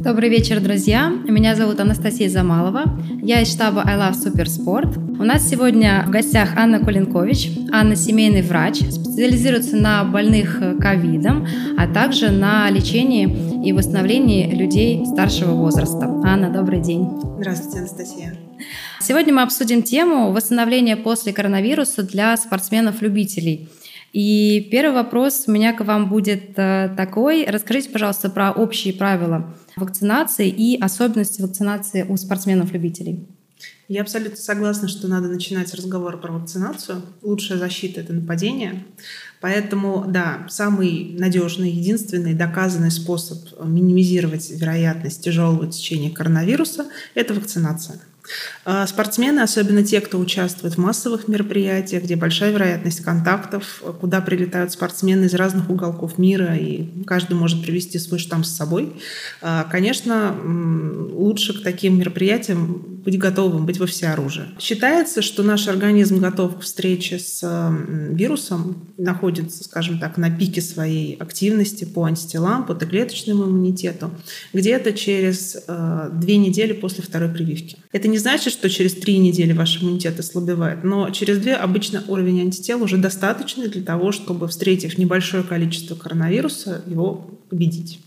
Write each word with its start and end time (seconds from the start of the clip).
Добрый 0.00 0.28
вечер, 0.28 0.60
друзья. 0.60 1.08
Меня 1.08 1.54
зовут 1.54 1.80
Анастасия 1.80 2.28
Замалова. 2.28 2.84
Я 3.22 3.40
из 3.40 3.50
штаба 3.50 3.82
I 3.86 3.96
Love 3.96 4.14
Суперспорт. 4.14 4.96
У 4.96 5.24
нас 5.24 5.48
сегодня 5.48 6.04
в 6.06 6.10
гостях 6.10 6.56
Анна 6.56 6.80
Кулинкович. 6.80 7.50
Анна 7.72 7.96
семейный 7.96 8.42
врач, 8.42 8.76
специализируется 8.76 9.76
на 9.76 10.04
больных 10.04 10.60
ковидом, 10.80 11.46
а 11.78 11.86
также 11.86 12.30
на 12.30 12.70
лечении 12.70 13.66
и 13.66 13.72
восстановлении 13.72 14.54
людей 14.54 15.04
старшего 15.06 15.52
возраста. 15.52 16.06
Анна, 16.24 16.50
добрый 16.50 16.80
день. 16.80 17.08
Здравствуйте, 17.38 17.78
Анастасия. 17.78 18.36
Сегодня 19.00 19.34
мы 19.34 19.42
обсудим 19.42 19.82
тему 19.82 20.32
восстановления 20.32 20.96
после 20.96 21.32
коронавируса 21.32 22.02
для 22.02 22.36
спортсменов-любителей– 22.36 23.68
и 24.14 24.68
первый 24.70 24.94
вопрос 24.94 25.44
у 25.48 25.50
меня 25.50 25.72
к 25.72 25.84
вам 25.84 26.08
будет 26.08 26.56
э, 26.56 26.94
такой. 26.96 27.44
Расскажите, 27.46 27.90
пожалуйста, 27.90 28.30
про 28.30 28.52
общие 28.52 28.94
правила 28.94 29.52
вакцинации 29.74 30.48
и 30.48 30.80
особенности 30.80 31.42
вакцинации 31.42 32.06
у 32.08 32.16
спортсменов-любителей. 32.16 33.26
Я 33.88 34.02
абсолютно 34.02 34.36
согласна, 34.36 34.86
что 34.86 35.08
надо 35.08 35.26
начинать 35.26 35.74
разговор 35.74 36.20
про 36.20 36.30
вакцинацию. 36.30 37.02
Лучшая 37.22 37.58
защита– 37.58 38.00
это 38.02 38.12
нападение. 38.12 38.84
Поэтому, 39.40 40.04
да, 40.06 40.46
самый 40.48 41.16
надежный, 41.18 41.72
единственный 41.72 42.34
доказанный 42.34 42.92
способ 42.92 43.40
минимизировать 43.64 44.48
вероятность 44.48 45.24
тяжелого 45.24 45.66
течения 45.66 46.12
коронавируса– 46.12 46.86
это 47.16 47.34
вакцинация. 47.34 48.00
А 48.64 48.86
спортсмены, 48.86 49.40
особенно 49.40 49.82
те, 49.82 50.00
кто 50.00 50.18
участвует 50.18 50.74
в 50.74 50.78
массовых 50.78 51.28
мероприятиях, 51.28 52.04
где 52.04 52.16
большая 52.16 52.52
вероятность 52.52 53.02
контактов, 53.02 53.82
куда 54.00 54.20
прилетают 54.20 54.72
спортсмены 54.72 55.26
из 55.26 55.34
разных 55.34 55.68
уголков 55.68 56.18
мира, 56.18 56.56
и 56.56 57.04
каждый 57.04 57.34
может 57.34 57.62
привести 57.62 57.98
свой 57.98 58.18
штамп 58.18 58.46
с 58.46 58.56
собой, 58.56 58.94
а, 59.42 59.64
конечно, 59.64 60.34
лучше 61.12 61.60
к 61.60 61.62
таким 61.62 61.98
мероприятиям 61.98 62.93
быть 63.04 63.18
готовым, 63.18 63.66
быть 63.66 63.78
во 63.78 63.86
всеоружии. 63.86 64.44
Считается, 64.58 65.22
что 65.22 65.42
наш 65.42 65.68
организм 65.68 66.18
готов 66.18 66.58
к 66.58 66.60
встрече 66.62 67.18
с 67.18 67.42
вирусом, 68.10 68.88
находится, 68.96 69.64
скажем 69.64 69.98
так, 69.98 70.16
на 70.16 70.30
пике 70.30 70.60
своей 70.60 71.14
активности 71.16 71.84
по 71.84 72.04
антителам, 72.04 72.64
по 72.66 72.74
Т-клеточному 72.74 73.44
иммунитету, 73.44 74.10
где-то 74.52 74.92
через 74.92 75.56
э, 75.66 76.10
две 76.12 76.36
недели 76.36 76.72
после 76.72 77.02
второй 77.02 77.28
прививки. 77.28 77.76
Это 77.92 78.08
не 78.08 78.18
значит, 78.18 78.52
что 78.52 78.70
через 78.70 78.94
три 78.94 79.18
недели 79.18 79.52
ваш 79.52 79.82
иммунитет 79.82 80.18
ослабевает, 80.18 80.84
но 80.84 81.10
через 81.10 81.38
две 81.38 81.54
обычно 81.54 82.04
уровень 82.08 82.40
антител 82.40 82.82
уже 82.82 82.96
достаточный 82.96 83.68
для 83.68 83.82
того, 83.82 84.12
чтобы, 84.12 84.48
встретив 84.48 84.98
небольшое 84.98 85.42
количество 85.42 85.94
коронавируса, 85.94 86.82
его 86.86 87.40
победить. 87.50 88.00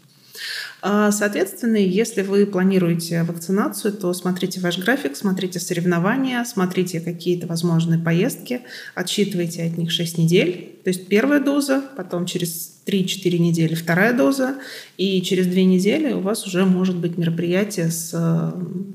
А, 0.81 1.11
соответственно, 1.11 1.78
если 1.78 2.22
вы 2.22 2.45
планируете 2.45 3.23
вакцинацию, 3.23 3.94
то 3.94 4.14
смотрите 4.14 4.59
ваш 4.59 4.78
график, 4.78 5.16
смотрите 5.16 5.59
соревнования, 5.59 6.44
смотрите 6.44 7.00
какие-то 7.00 7.47
возможные 7.47 8.00
поездки, 8.00 8.61
отсчитывайте 8.94 9.64
от 9.64 9.78
них 9.78 9.92
6 9.92 10.17
недель. 10.20 10.75
То 10.83 10.89
есть 10.89 11.08
первая 11.08 11.39
доза, 11.39 11.83
потом 11.95 12.25
через 12.25 12.78
3-4 12.86 13.38
недели 13.39 13.73
вторая 13.73 14.14
доза, 14.14 14.55
и 14.98 15.22
через 15.22 15.48
2 15.48 15.55
недели 15.61 16.14
у 16.14 16.20
вас 16.20 16.45
уже 16.45 16.64
может 16.66 16.95
быть 16.95 17.17
мероприятие 17.17 17.89
с 17.89 18.11
э, 18.14 18.52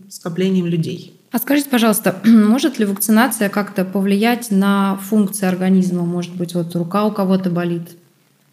скоплением 0.08 0.66
людей. 0.66 1.18
А 1.32 1.38
скажите, 1.38 1.68
пожалуйста, 1.68 2.20
может 2.24 2.78
ли 2.78 2.84
вакцинация 2.84 3.48
как-то 3.48 3.84
повлиять 3.84 4.50
на 4.50 4.98
функции 4.98 5.46
организма? 5.46 6.04
Может 6.04 6.36
быть, 6.36 6.54
вот 6.54 6.76
рука 6.76 7.04
у 7.06 7.10
кого-то 7.10 7.50
болит? 7.50 7.96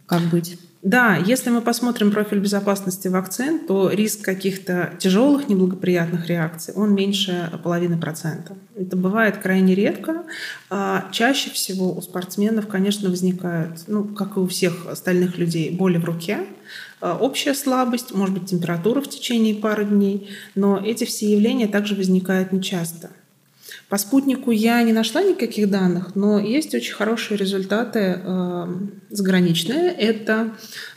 Как 0.08 0.24
быть? 0.24 0.58
Да, 0.82 1.18
если 1.18 1.50
мы 1.50 1.60
посмотрим 1.60 2.10
профиль 2.10 2.40
безопасности 2.40 3.10
вакцин, 3.10 3.68
то 3.68 3.90
риск 3.90 4.24
каких-то 4.24 4.94
тяжелых 4.98 5.50
неблагоприятных 5.50 6.28
реакций, 6.28 6.74
он 6.74 6.96
меньше 6.96 7.52
половины 7.62 8.00
процента. 8.00 8.56
Это 8.78 8.96
бывает 8.96 9.40
крайне 9.40 9.76
редко. 9.76 10.24
А 10.70 11.10
чаще 11.12 11.50
всего 11.50 11.92
у 11.92 12.02
спортсменов, 12.02 12.68
конечно, 12.68 13.10
возникают, 13.10 13.84
ну, 13.88 14.06
как 14.06 14.38
и 14.38 14.40
у 14.40 14.48
всех 14.48 14.88
остальных 14.88 15.38
людей, 15.38 15.70
боли 15.70 15.98
в 15.98 16.06
руке, 16.06 16.46
а, 17.02 17.18
общая 17.18 17.56
слабость, 17.56 18.14
может 18.14 18.34
быть, 18.34 18.50
температура 18.50 19.02
в 19.02 19.10
течение 19.10 19.56
пары 19.56 19.84
дней, 19.84 20.30
но 20.56 20.78
эти 20.78 21.04
все 21.04 21.30
явления 21.30 21.68
также 21.68 21.96
возникают 21.96 22.54
нечасто. 22.54 23.10
По 23.90 23.98
спутнику 23.98 24.52
я 24.52 24.84
не 24.84 24.94
нашла 24.94 25.24
никаких 25.24 25.68
данных, 25.68 26.16
но 26.16 26.40
есть 26.40 26.76
очень 26.76 26.94
хорошие 26.94 27.40
результаты 27.40 28.22
э, 28.24 28.68
заграничные. 29.10 29.90
Это 29.90 30.52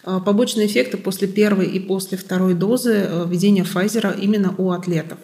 э, 0.04 0.20
побочные 0.22 0.66
эффекты 0.66 0.98
после 0.98 1.26
первой 1.26 1.68
и 1.68 1.80
после 1.80 2.18
второй 2.18 2.52
дозы 2.52 3.06
э, 3.08 3.24
введения 3.26 3.64
Pfizer 3.64 4.20
именно 4.20 4.54
у 4.58 4.72
атлетов. 4.72 5.16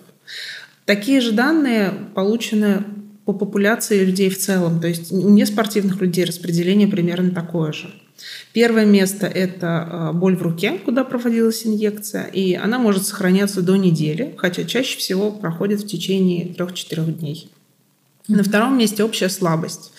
Такие 0.86 1.20
же 1.20 1.32
данные 1.32 1.92
получены 2.14 2.84
по 3.26 3.34
популяции 3.34 4.02
людей 4.02 4.30
в 4.30 4.38
целом, 4.38 4.80
то 4.80 4.88
есть 4.88 5.12
у 5.12 5.28
неспортивных 5.28 6.00
людей 6.00 6.24
распределение 6.24 6.88
примерно 6.88 7.32
такое 7.32 7.72
же. 7.72 7.90
Первое 8.54 8.86
место– 8.86 9.26
это 9.34 10.12
боль 10.14 10.36
в 10.36 10.42
руке, 10.42 10.80
куда 10.82 11.04
проводилась 11.04 11.66
инъекция, 11.66 12.24
и 12.24 12.54
она 12.54 12.78
может 12.78 13.06
сохраняться 13.06 13.60
до 13.60 13.76
недели, 13.76 14.34
хотя 14.38 14.64
чаще 14.64 14.98
всего 14.98 15.30
проходит 15.30 15.82
в 15.82 15.86
течение 15.86 16.46
3-4 16.54 17.12
дней. 17.12 17.50
На 18.28 18.42
втором 18.42 18.76
месте 18.76 19.02
общая 19.04 19.30
слабость. 19.30 19.90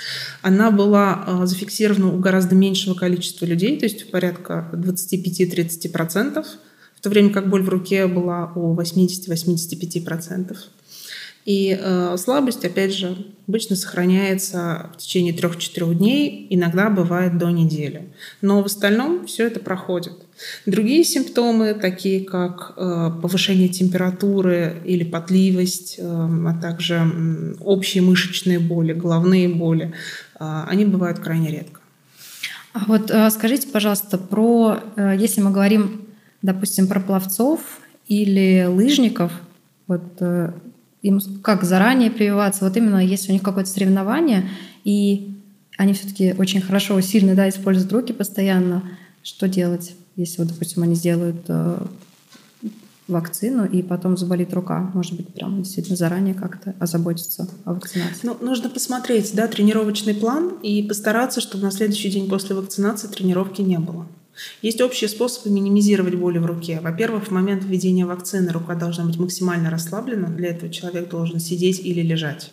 Она 0.44 0.70
была 0.70 1.24
а, 1.26 1.46
зафиксирована 1.48 2.14
у 2.14 2.20
гораздо 2.20 2.54
меньшего 2.54 2.94
количества 2.94 3.46
людей, 3.46 3.80
то 3.80 3.86
есть 3.86 4.12
порядка 4.12 4.70
25-30%, 4.74 6.46
в 6.96 7.02
то 7.02 7.10
время 7.10 7.32
как 7.32 7.50
боль 7.50 7.64
в 7.64 7.70
руке 7.70 8.06
была 8.06 8.52
у 8.56 8.76
80-85%. 8.76 10.56
И 11.46 11.78
э, 11.80 12.16
слабость, 12.18 12.64
опять 12.66 12.94
же, 12.94 13.18
обычно 13.48 13.76
сохраняется 13.76 14.90
в 14.94 14.98
течение 14.98 15.34
3-4 15.34 15.96
дней, 15.96 16.48
иногда 16.50 16.90
бывает 16.90 17.38
до 17.38 17.50
недели. 17.50 18.10
Но 18.42 18.62
в 18.62 18.68
остальном 18.68 19.26
все 19.26 19.48
это 19.48 19.60
проходит. 19.60 20.14
Другие 20.66 21.04
симптомы, 21.04 21.74
такие 21.74 22.24
как 22.24 22.74
э, 22.78 23.12
повышение 23.22 23.70
температуры 23.70 24.82
или 24.86 25.04
потливость, 25.04 25.96
э, 25.98 26.04
а 26.04 26.54
также 26.62 27.56
общие 27.62 28.04
мышечные 28.04 28.60
боли, 28.60 28.94
головные 28.94 29.50
боли, 29.50 29.94
э, 30.40 30.64
они 30.68 30.86
бывают 30.86 31.20
крайне 31.20 31.50
редко. 31.50 31.80
А 32.74 32.86
вот 32.86 33.10
э, 33.10 33.30
скажите, 33.32 33.68
пожалуйста, 33.68 34.18
про, 34.18 34.80
э, 34.96 35.16
если 35.18 35.42
мы 35.42 35.52
говорим, 35.52 36.06
допустим, 36.42 36.88
про 36.88 37.00
пловцов 37.00 37.60
или 38.08 38.66
лыжников, 38.68 39.32
вот 39.88 40.04
э, 40.20 40.52
им 41.02 41.20
как 41.42 41.64
заранее 41.64 42.12
прививаться, 42.12 42.66
вот 42.66 42.76
именно 42.76 43.04
если 43.04 43.30
у 43.30 43.34
них 43.34 43.42
какое-то 43.42 43.70
соревнование, 43.70 44.50
и 44.84 45.36
они 45.78 45.94
все-таки 45.94 46.36
очень 46.38 46.62
хорошо, 46.62 47.00
сильно 47.02 47.36
да, 47.36 47.48
используют 47.48 47.92
руки 47.94 48.12
постоянно, 48.12 48.84
что 49.24 49.48
делать, 49.48 49.96
если, 50.16 50.42
вот, 50.42 50.52
допустим, 50.52 50.84
они 50.84 50.96
сделают 50.96 51.46
э, 51.48 51.78
вакцину, 53.08 53.66
и 53.66 53.82
потом 53.82 54.18
заболит 54.18 54.54
рука. 54.54 54.92
Может 54.94 55.14
быть, 55.16 55.34
прям 55.34 55.64
действительно 55.64 55.96
заранее 55.96 56.34
как-то 56.34 56.76
озаботиться 56.80 57.50
о 57.66 57.74
вакцинации. 57.74 58.20
Ну, 58.28 58.38
нужно 58.42 58.70
посмотреть, 58.70 59.34
да, 59.34 59.48
тренировочный 59.48 60.14
план 60.14 60.54
и 60.62 60.84
постараться, 60.84 61.42
чтобы 61.42 61.64
на 61.64 61.72
следующий 61.72 62.10
день 62.10 62.30
после 62.30 62.56
вакцинации 62.56 63.08
тренировки 63.08 63.62
не 63.62 63.80
было. 63.80 64.06
Есть 64.62 64.82
общие 64.82 65.10
способы 65.10 65.54
минимизировать 65.54 66.16
боли 66.16 66.38
в 66.38 66.46
руке. 66.46 66.80
Во-первых, 66.82 67.28
в 67.28 67.32
момент 67.32 67.64
введения 67.64 68.06
вакцины 68.06 68.52
рука 68.52 68.76
должна 68.76 69.06
быть 69.06 69.18
максимально 69.18 69.70
расслаблена. 69.70 70.28
Для 70.28 70.50
этого 70.50 70.72
человек 70.72 71.10
должен 71.10 71.40
сидеть 71.40 71.80
или 71.80 72.02
лежать. 72.02 72.52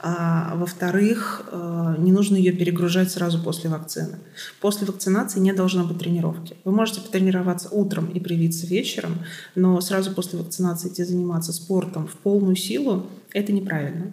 А, 0.00 0.52
во-вторых, 0.56 1.42
э, 1.50 1.94
не 1.98 2.12
нужно 2.12 2.36
ее 2.36 2.52
перегружать 2.52 3.10
сразу 3.10 3.40
после 3.40 3.70
вакцины. 3.70 4.18
После 4.60 4.86
вакцинации 4.86 5.38
не 5.38 5.52
должно 5.52 5.84
быть 5.84 5.98
тренировки. 5.98 6.56
Вы 6.64 6.72
можете 6.72 7.00
потренироваться 7.00 7.68
утром 7.70 8.08
и 8.08 8.20
привиться 8.20 8.66
вечером, 8.66 9.20
но 9.54 9.80
сразу 9.80 10.12
после 10.12 10.38
вакцинации 10.38 10.88
идти 10.88 11.04
заниматься 11.04 11.52
спортом 11.52 12.06
в 12.06 12.12
полную 12.12 12.56
силу– 12.56 13.06
это 13.32 13.52
неправильно. 13.52 14.12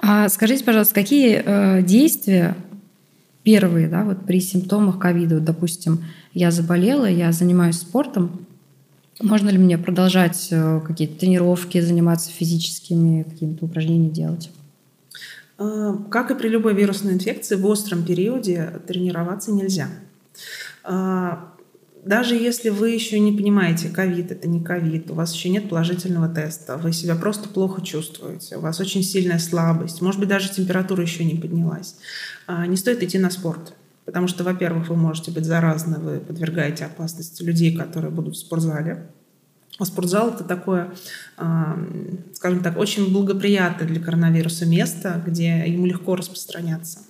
А 0.00 0.28
скажите, 0.28 0.64
пожалуйста, 0.64 0.94
какие 0.94 1.42
э, 1.44 1.82
действия 1.82 2.56
первые, 3.46 3.86
да, 3.86 4.02
вот 4.02 4.26
при 4.26 4.40
симптомах 4.40 4.98
ковида, 4.98 5.36
вот, 5.36 5.44
допустим, 5.44 6.04
я 6.34 6.50
заболела, 6.50 7.06
я 7.06 7.30
занимаюсь 7.30 7.76
спортом, 7.76 8.44
можно 9.22 9.50
ли 9.50 9.56
мне 9.56 9.78
продолжать 9.78 10.48
э, 10.50 10.80
какие-то 10.84 11.20
тренировки, 11.20 11.80
заниматься 11.80 12.30
физическими 12.30 13.22
какими-то 13.22 13.66
упражнениями 13.66 14.12
делать? 14.12 14.50
А, 15.58 15.96
как 16.10 16.32
и 16.32 16.34
при 16.34 16.48
любой 16.48 16.74
вирусной 16.74 17.12
инфекции, 17.12 17.54
в 17.54 17.64
остром 17.66 18.04
периоде 18.04 18.80
тренироваться 18.88 19.52
нельзя. 19.52 19.90
А, 22.06 22.08
даже 22.08 22.34
если 22.34 22.70
вы 22.70 22.90
еще 22.90 23.18
не 23.18 23.32
понимаете, 23.32 23.88
ковид 23.88 24.30
это 24.30 24.48
не 24.48 24.60
ковид, 24.60 25.10
у 25.10 25.14
вас 25.14 25.34
еще 25.34 25.48
нет 25.48 25.68
положительного 25.68 26.28
теста, 26.28 26.76
вы 26.76 26.92
себя 26.92 27.16
просто 27.16 27.48
плохо 27.48 27.82
чувствуете, 27.82 28.56
у 28.56 28.60
вас 28.60 28.80
очень 28.80 29.02
сильная 29.02 29.38
слабость, 29.38 30.00
может 30.00 30.20
быть, 30.20 30.28
даже 30.28 30.52
температура 30.52 31.02
еще 31.02 31.24
не 31.24 31.34
поднялась, 31.34 31.96
а, 32.46 32.66
не 32.66 32.76
стоит 32.76 33.02
идти 33.02 33.18
на 33.18 33.30
спорт. 33.30 33.74
Потому 34.04 34.28
что, 34.28 34.44
во-первых, 34.44 34.88
вы 34.88 34.94
можете 34.94 35.32
быть 35.32 35.44
заразны, 35.44 35.98
вы 35.98 36.20
подвергаете 36.20 36.84
опасности 36.84 37.42
людей, 37.42 37.76
которые 37.76 38.12
будут 38.12 38.36
в 38.36 38.38
спортзале. 38.38 39.10
А 39.80 39.84
спортзал 39.84 40.30
это 40.30 40.44
такое, 40.44 40.92
скажем 42.32 42.62
так, 42.62 42.78
очень 42.78 43.12
благоприятное 43.12 43.88
для 43.88 44.00
коронавируса 44.00 44.64
место, 44.64 45.20
где 45.26 45.64
ему 45.66 45.86
легко 45.86 46.14
распространяться. 46.14 47.00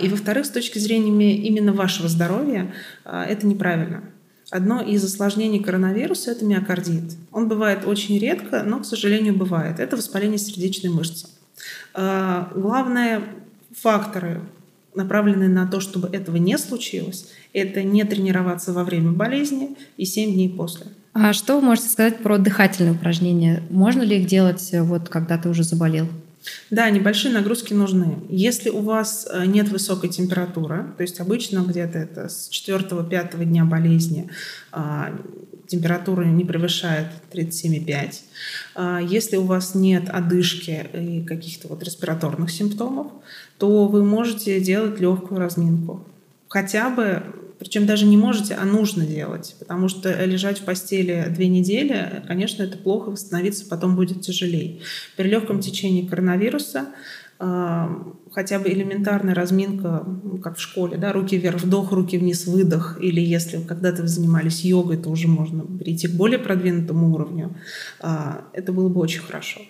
И 0.00 0.08
во-вторых, 0.08 0.46
с 0.46 0.50
точки 0.50 0.78
зрения 0.78 1.36
именно 1.36 1.72
вашего 1.72 2.08
здоровья, 2.08 2.72
это 3.04 3.46
неправильно. 3.46 4.02
Одно 4.50 4.80
из 4.80 5.04
осложнений 5.04 5.62
коронавируса– 5.62 6.30
это 6.32 6.44
миокардит. 6.44 7.12
Он 7.32 7.48
бывает 7.48 7.86
очень 7.86 8.18
редко, 8.18 8.62
но, 8.62 8.80
к 8.80 8.86
сожалению, 8.86 9.36
бывает. 9.36 9.78
Это 9.78 9.96
воспаление 9.96 10.38
сердечной 10.38 10.90
мышцы. 10.90 11.28
А, 11.92 12.50
главные 12.54 13.20
факторы, 13.76 14.40
направленные 14.94 15.50
на 15.50 15.66
то, 15.66 15.80
чтобы 15.80 16.08
этого 16.08 16.36
не 16.36 16.56
случилось, 16.56 17.28
это 17.52 17.82
не 17.82 18.02
тренироваться 18.04 18.72
во 18.72 18.84
время 18.84 19.12
болезни 19.12 19.76
и 19.96 20.04
7 20.04 20.32
дней 20.32 20.48
после. 20.48 20.86
А 21.12 21.32
что 21.32 21.56
вы 21.56 21.66
можете 21.66 21.88
сказать 21.88 22.18
про 22.18 22.38
дыхательные 22.38 22.94
упражнения? 22.94 23.62
Можно 23.70 24.02
ли 24.02 24.18
их 24.20 24.26
делать, 24.26 24.70
вот, 24.72 25.08
когда 25.08 25.36
ты 25.36 25.48
уже 25.50 25.62
заболел? 25.62 26.08
Да, 26.70 26.90
небольшие 26.90 27.32
нагрузки 27.32 27.72
нужны. 27.72 28.18
Если 28.28 28.70
у 28.70 28.80
вас 28.80 29.26
э, 29.30 29.46
нет 29.46 29.68
высокой 29.68 30.10
температуры, 30.10 30.92
то 30.96 31.02
есть 31.02 31.20
обычно 31.20 31.60
где-то 31.60 31.98
это 31.98 32.28
с 32.28 32.50
4-5 32.50 33.44
дня 33.44 33.64
болезни 33.64 34.30
а, 34.70 35.14
температура 35.66 36.24
не 36.24 36.44
превышает 36.44 37.06
37,5. 37.32 38.14
А, 38.74 39.00
если 39.00 39.36
у 39.36 39.44
вас 39.44 39.74
нет 39.74 40.08
одышки 40.08 40.86
и 40.92 41.22
каких-то 41.22 41.68
вот 41.68 41.82
респираторных 41.82 42.50
симптомов, 42.50 43.12
то 43.58 43.86
вы 43.86 44.04
можете 44.04 44.60
делать 44.60 45.00
легкую 45.00 45.40
разминку. 45.40 46.04
Хотя 46.48 46.90
бы 46.90 47.22
причем 47.58 47.86
даже 47.86 48.06
не 48.06 48.16
можете, 48.16 48.54
а 48.54 48.64
нужно 48.64 49.04
делать. 49.04 49.56
Потому 49.58 49.88
что 49.88 50.24
лежать 50.24 50.60
в 50.60 50.64
постели 50.64 51.26
две 51.28 51.48
недели, 51.48 52.22
конечно, 52.26 52.62
это 52.62 52.78
плохо, 52.78 53.10
восстановиться 53.10 53.66
потом 53.66 53.96
будет 53.96 54.20
тяжелее. 54.20 54.80
При 55.16 55.28
легком 55.28 55.60
течении 55.60 56.06
коронавируса 56.06 56.88
а, 57.40 58.02
хотя 58.32 58.58
бы 58.58 58.68
элементарная 58.68 59.34
разминка, 59.34 60.04
как 60.42 60.56
в 60.56 60.60
школе, 60.60 60.96
да, 60.96 61.12
руки 61.12 61.36
вверх, 61.36 61.62
вдох, 61.62 61.92
руки 61.92 62.18
вниз, 62.18 62.46
выдох, 62.46 62.98
или 63.00 63.20
если 63.20 63.62
когда-то 63.62 64.02
вы 64.02 64.08
занимались 64.08 64.64
йогой, 64.64 64.96
то 64.96 65.08
уже 65.08 65.28
можно 65.28 65.64
перейти 65.78 66.08
к 66.08 66.12
более 66.12 66.40
продвинутому 66.40 67.14
уровню, 67.14 67.56
а, 68.00 68.42
это 68.52 68.72
было 68.72 68.88
бы 68.88 69.00
очень 69.00 69.20
хорошо. 69.20 69.60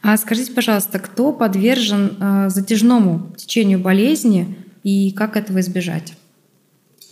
А 0.00 0.16
скажите, 0.16 0.52
пожалуйста, 0.52 1.00
кто 1.00 1.32
подвержен 1.32 2.16
а, 2.20 2.48
затяжному 2.50 3.32
течению 3.36 3.80
болезни 3.80 4.56
и 4.84 5.10
как 5.10 5.36
этого 5.36 5.58
избежать? 5.58 6.14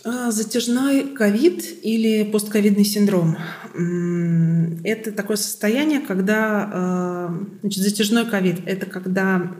А, 0.05 0.31
затяжной 0.31 1.15
ковид 1.15 1.63
или 1.81 2.23
постковидный 2.23 2.83
синдром– 2.83 3.37
это 4.83 5.11
такое 5.13 5.37
состояние, 5.37 6.01
когда 6.01 6.69
а, 6.73 7.37
значит, 7.61 7.83
затяжной 7.83 8.25
ковид– 8.25 8.59
это 8.65 8.85
когда 8.85 9.55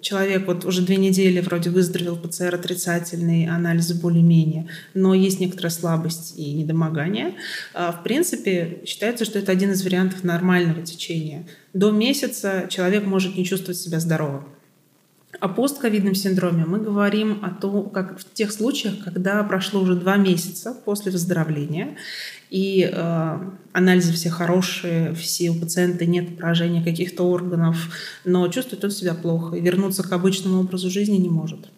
человек 0.00 0.46
вот 0.46 0.64
уже 0.66 0.82
две 0.82 0.96
недели 0.96 1.40
вроде 1.40 1.70
выздоровел, 1.70 2.16
ПЦР 2.16 2.54
отрицательный, 2.54 3.46
анализы 3.46 3.94
более-менее, 3.94 4.68
но 4.92 5.14
есть 5.14 5.40
некоторая 5.40 5.70
слабость 5.70 6.34
и 6.36 6.52
недомогание. 6.52 7.36
А, 7.72 7.92
в 7.92 8.02
принципе, 8.02 8.82
считается, 8.86 9.24
что 9.24 9.38
это 9.38 9.52
один 9.52 9.72
из 9.72 9.82
вариантов 9.82 10.22
нормального 10.22 10.82
течения. 10.82 11.46
До 11.72 11.90
месяца 11.90 12.66
человек 12.68 13.06
может 13.06 13.36
не 13.36 13.44
чувствовать 13.44 13.78
себя 13.78 14.00
здоровым. 14.00 14.44
О 15.40 15.48
постковидном 15.48 16.16
синдроме 16.16 16.64
мы 16.64 16.80
говорим 16.80 17.44
о 17.44 17.50
том, 17.50 17.90
как 17.90 18.18
в 18.18 18.32
тех 18.32 18.50
случаях, 18.50 19.04
когда 19.04 19.42
прошло 19.44 19.80
уже 19.80 19.94
два 19.94 20.16
месяца 20.16 20.74
после 20.84 21.12
выздоровления, 21.12 21.96
и 22.50 22.90
э, 22.90 23.38
анализы 23.72 24.12
все 24.12 24.30
хорошие, 24.30 25.14
все 25.14 25.50
у 25.50 25.54
пациента 25.54 26.06
нет 26.06 26.38
поражения 26.38 26.82
каких-то 26.82 27.22
органов, 27.22 27.76
но 28.24 28.48
чувствует 28.48 28.82
он 28.82 28.90
себя 28.90 29.14
плохо 29.14 29.54
и 29.54 29.60
вернуться 29.60 30.02
к 30.02 30.12
обычному 30.12 30.60
образу 30.60 30.90
жизни 30.90 31.18
не 31.18 31.28
может. 31.28 31.68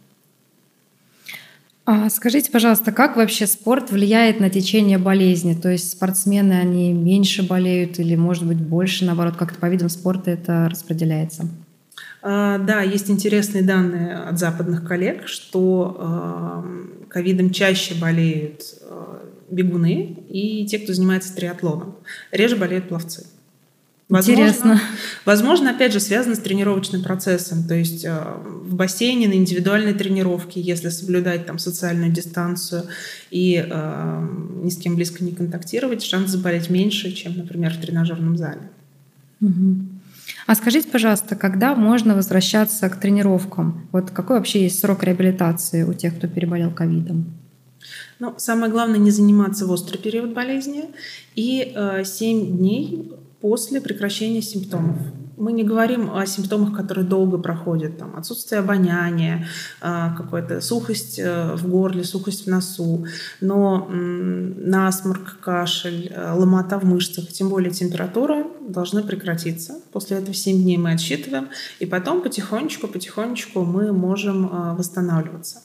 А 1.85 2.09
скажите, 2.09 2.51
пожалуйста, 2.51 2.93
как 2.93 3.17
вообще 3.17 3.47
спорт 3.47 3.91
влияет 3.91 4.41
на 4.41 4.49
течение 4.49 4.97
болезни? 4.97 5.55
То 5.55 5.71
есть 5.71 5.91
спортсмены, 5.91 6.55
они 6.55 6.95
меньше 6.95 7.43
болеют 7.43 7.99
или, 7.99 8.15
может 8.17 8.47
быть, 8.47 8.59
больше, 8.59 9.05
наоборот, 9.05 9.37
как-то 9.37 9.59
по 9.59 9.67
видам 9.67 9.89
спорта 9.89 10.31
это 10.31 10.69
распределяется? 10.71 11.49
А, 12.23 12.59
да, 12.59 12.83
есть 12.83 13.11
интересные 13.11 13.63
данные 13.63 14.17
от 14.17 14.39
западных 14.39 14.87
коллег, 14.87 15.27
что 15.27 15.97
а, 15.99 16.65
ковидом 17.09 17.51
чаще 17.51 17.95
болеют 17.95 18.63
а, 18.83 19.23
бегуны 19.51 20.19
и 20.29 20.67
те, 20.67 20.79
кто 20.79 20.93
занимается 20.93 21.35
триатлоном. 21.35 21.97
Реже 22.31 22.57
болеют 22.57 22.89
пловцы. 22.89 23.27
Возможно, 24.11 24.43
Интересно. 24.43 24.81
Возможно, 25.25 25.71
опять 25.71 25.93
же, 25.93 26.01
связано 26.01 26.35
с 26.35 26.41
тренировочным 26.41 27.05
процессом. 27.05 27.63
То 27.69 27.77
есть 27.77 28.05
в 28.05 28.75
бассейне 28.75 29.29
на 29.29 29.35
индивидуальной 29.35 29.95
тренировке, 29.95 30.61
если 30.61 30.89
соблюдать 30.89 31.47
там 31.47 31.61
социальную 31.61 32.11
дистанцию 32.11 32.87
и 33.31 33.65
э, 33.65 34.29
ни 34.65 34.69
с 34.69 34.79
кем 34.79 34.97
близко 34.97 35.23
не 35.23 35.31
контактировать, 35.31 36.03
шанс 36.03 36.33
заболеть 36.33 36.71
меньше, 36.71 37.13
чем, 37.13 37.37
например, 37.37 37.73
в 37.73 37.81
тренажерном 37.81 38.37
зале. 38.37 38.63
Угу. 39.41 39.77
А 40.51 40.57
скажите, 40.57 40.89
пожалуйста, 40.89 41.37
когда 41.37 41.77
можно 41.77 42.17
возвращаться 42.17 42.89
к 42.89 42.99
тренировкам? 42.99 43.89
Вот 43.93 44.11
какой 44.11 44.39
вообще 44.39 44.65
есть 44.65 44.81
срок 44.81 45.05
реабилитации 45.05 45.85
у 45.85 45.93
тех, 45.93 46.17
кто 46.17 46.27
переболел 46.27 46.73
ковидом? 46.73 47.39
Ну, 48.19 48.35
самое 48.37 48.73
главное 48.73 48.99
не 48.99 49.13
заниматься 49.13 49.65
в 49.65 49.71
острый 49.71 49.99
период 49.99 50.35
болезни 50.35 50.87
и 51.37 51.73
э, 51.73 52.03
7 52.05 52.57
дней 52.59 53.13
после 53.41 53.81
прекращения 53.81 54.43
симптомов. 54.43 54.97
Мы 55.41 55.53
не 55.53 55.65
говорим 55.65 56.15
о 56.15 56.27
симптомах, 56.27 56.77
которые 56.77 57.07
долго 57.07 57.39
проходят, 57.39 57.97
там, 57.97 58.15
отсутствие 58.15 58.59
обоняния, 58.59 59.49
а, 59.81 60.15
какая-то 60.15 60.61
сухость 60.61 61.19
э, 61.19 61.55
в 61.55 61.67
горле, 61.67 62.05
сухость 62.05 62.45
в 62.45 62.51
носу, 62.51 63.07
но 63.41 63.89
насморк, 63.89 65.41
кашель, 65.41 66.13
э, 66.15 66.33
ломота 66.35 66.79
в 66.79 66.85
мышцах, 66.85 67.29
тем 67.29 67.49
более 67.49 67.71
температура 67.71 68.45
должны 68.61 69.03
прекратиться. 69.03 69.81
После 69.93 70.19
этого 70.19 70.35
7 70.35 70.63
дней 70.63 70.77
мы 70.77 70.93
отсчитываем, 70.93 71.49
и 71.79 71.87
потом 71.87 72.21
потихонечку-потихонечку 72.21 73.65
мы 73.65 73.93
можем 73.93 74.45
э, 74.45 74.75
восстанавливаться. 74.75 75.63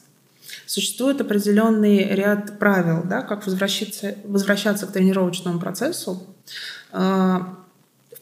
Существует 0.65 1.19
определенный 1.19 2.15
ряд 2.15 2.59
правил, 2.59 3.03
да, 3.03 3.21
как 3.21 3.45
возвращаться, 3.45 4.15
возвращаться 4.23 4.87
к 4.87 4.93
тренировочному 4.93 5.59
процессу. 5.59 6.23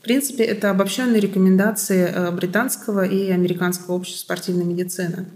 В 0.03 0.05
принципе, 0.05 0.43
это 0.43 0.69
обобщенные 0.69 1.21
рекомендации 1.21 2.11
э, 2.13 2.29
британского 2.31 3.05
и 3.05 3.29
американского 3.29 3.95
общества 3.95 4.19
спортивной 4.19 4.65
медицины. 4.65 5.27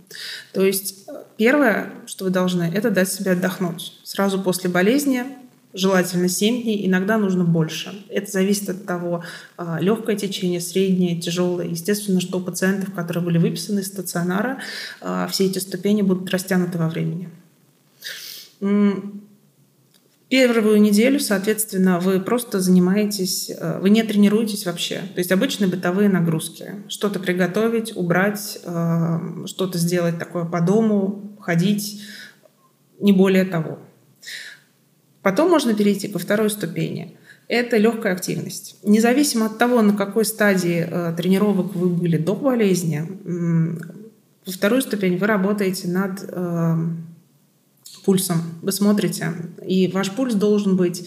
То 0.51 0.61
есть 0.61 1.05
э, 1.07 1.13
первое, 1.37 1.93
что 2.05 2.25
вы 2.25 2.31
должны, 2.31 2.63
это 2.63 2.91
дать 2.91 3.09
себе 3.09 3.31
отдохнуть. 3.31 3.93
Сразу 4.03 4.41
после 4.41 4.69
болезни 4.69 5.23
желательно 5.73 6.27
7 6.27 6.63
дней, 6.63 6.85
иногда 6.85 7.17
нужно 7.17 7.45
больше. 7.45 7.93
Это 8.09 8.29
зависит 8.29 8.67
от 8.67 8.85
того, 8.85 9.23
э, 9.57 9.77
легкое 9.79 10.17
течение, 10.17 10.59
среднее, 10.59 11.17
тяжелое. 11.17 11.67
Естественно, 11.67 12.19
что 12.19 12.39
у 12.39 12.41
пациентов, 12.41 12.93
которые 12.93 13.23
были 13.23 13.37
выписаны 13.37 13.79
из 13.79 13.87
стационара, 13.87 14.59
все 15.29 15.45
эти 15.45 15.59
ступени 15.59 16.01
будут 16.01 16.29
растянуты 16.29 16.77
во 16.77 16.89
времени. 16.89 17.29
Первую 20.29 20.81
неделю, 20.81 21.21
соответственно, 21.21 21.99
вы 22.01 22.19
просто 22.19 22.59
занимаетесь, 22.59 23.49
э, 23.49 23.79
вы 23.79 23.89
не 23.89 24.03
тренируетесь 24.03 24.65
вообще. 24.65 24.95
То 25.15 25.19
есть 25.19 25.31
обычные 25.31 25.69
бытовые 25.69 26.09
нагрузки. 26.09 26.75
Что-то 26.89 27.19
приготовить, 27.19 27.95
убрать, 27.95 28.59
э, 28.65 29.45
что-то 29.45 29.77
сделать 29.77 30.19
такое 30.19 30.43
по 30.43 30.59
дому, 30.59 31.37
ходить, 31.39 32.01
не 32.99 33.13
более 33.13 33.45
того. 33.45 33.79
Потом 35.21 35.49
можно 35.49 35.73
перейти 35.73 36.09
ко 36.09 36.19
второй 36.19 36.49
ступени. 36.49 37.17
Это 37.47 37.77
легкая 37.77 38.11
активность. 38.11 38.75
Независимо 38.83 39.45
от 39.45 39.57
того, 39.57 39.81
на 39.81 39.93
какой 39.93 40.25
стадии 40.25 40.85
э, 40.89 41.13
тренировок 41.15 41.73
вы 41.73 41.87
были 41.87 42.17
до 42.17 42.35
болезни, 42.35 43.07
во 44.45 44.51
вторую 44.51 44.81
ступень 44.81 45.17
вы 45.17 45.27
работаете 45.27 45.87
над 45.87 46.23
пульсом. 48.07 48.41
Вы 48.61 48.71
смотрите, 48.71 49.33
и 49.67 49.89
ваш 49.89 50.11
пульс 50.11 50.33
должен 50.33 50.77
быть 50.77 51.05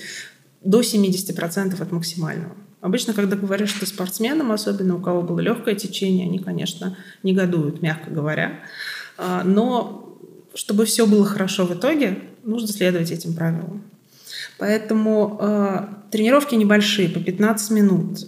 до 0.63 0.83
70% 0.83 1.81
от 1.81 1.93
максимального. 1.93 2.55
Обычно, 2.83 3.15
когда 3.15 3.37
говоришь 3.37 3.71
что 3.71 3.87
спортсменам, 3.87 4.53
особенно 4.53 4.97
у 4.97 5.01
кого 5.01 5.23
было 5.23 5.41
легкое 5.41 5.75
течение, 5.75 6.27
они, 6.27 6.39
конечно, 6.39 6.99
негодуют, 7.23 7.81
мягко 7.81 8.11
говоря. 8.11 8.61
А, 9.17 9.45
но 9.45 10.15
чтобы 10.53 10.85
все 10.85 11.07
было 11.07 11.25
хорошо 11.25 11.65
в 11.65 11.73
итоге, 11.73 12.19
нужно 12.45 12.69
следовать 12.69 13.11
этим 13.11 13.33
правилам. 13.33 13.83
Поэтому 14.61 15.39
э, 15.41 15.87
тренировки 16.11 16.55
небольшие, 16.55 17.09
по 17.09 17.19
15 17.19 17.71
минут, 17.71 18.19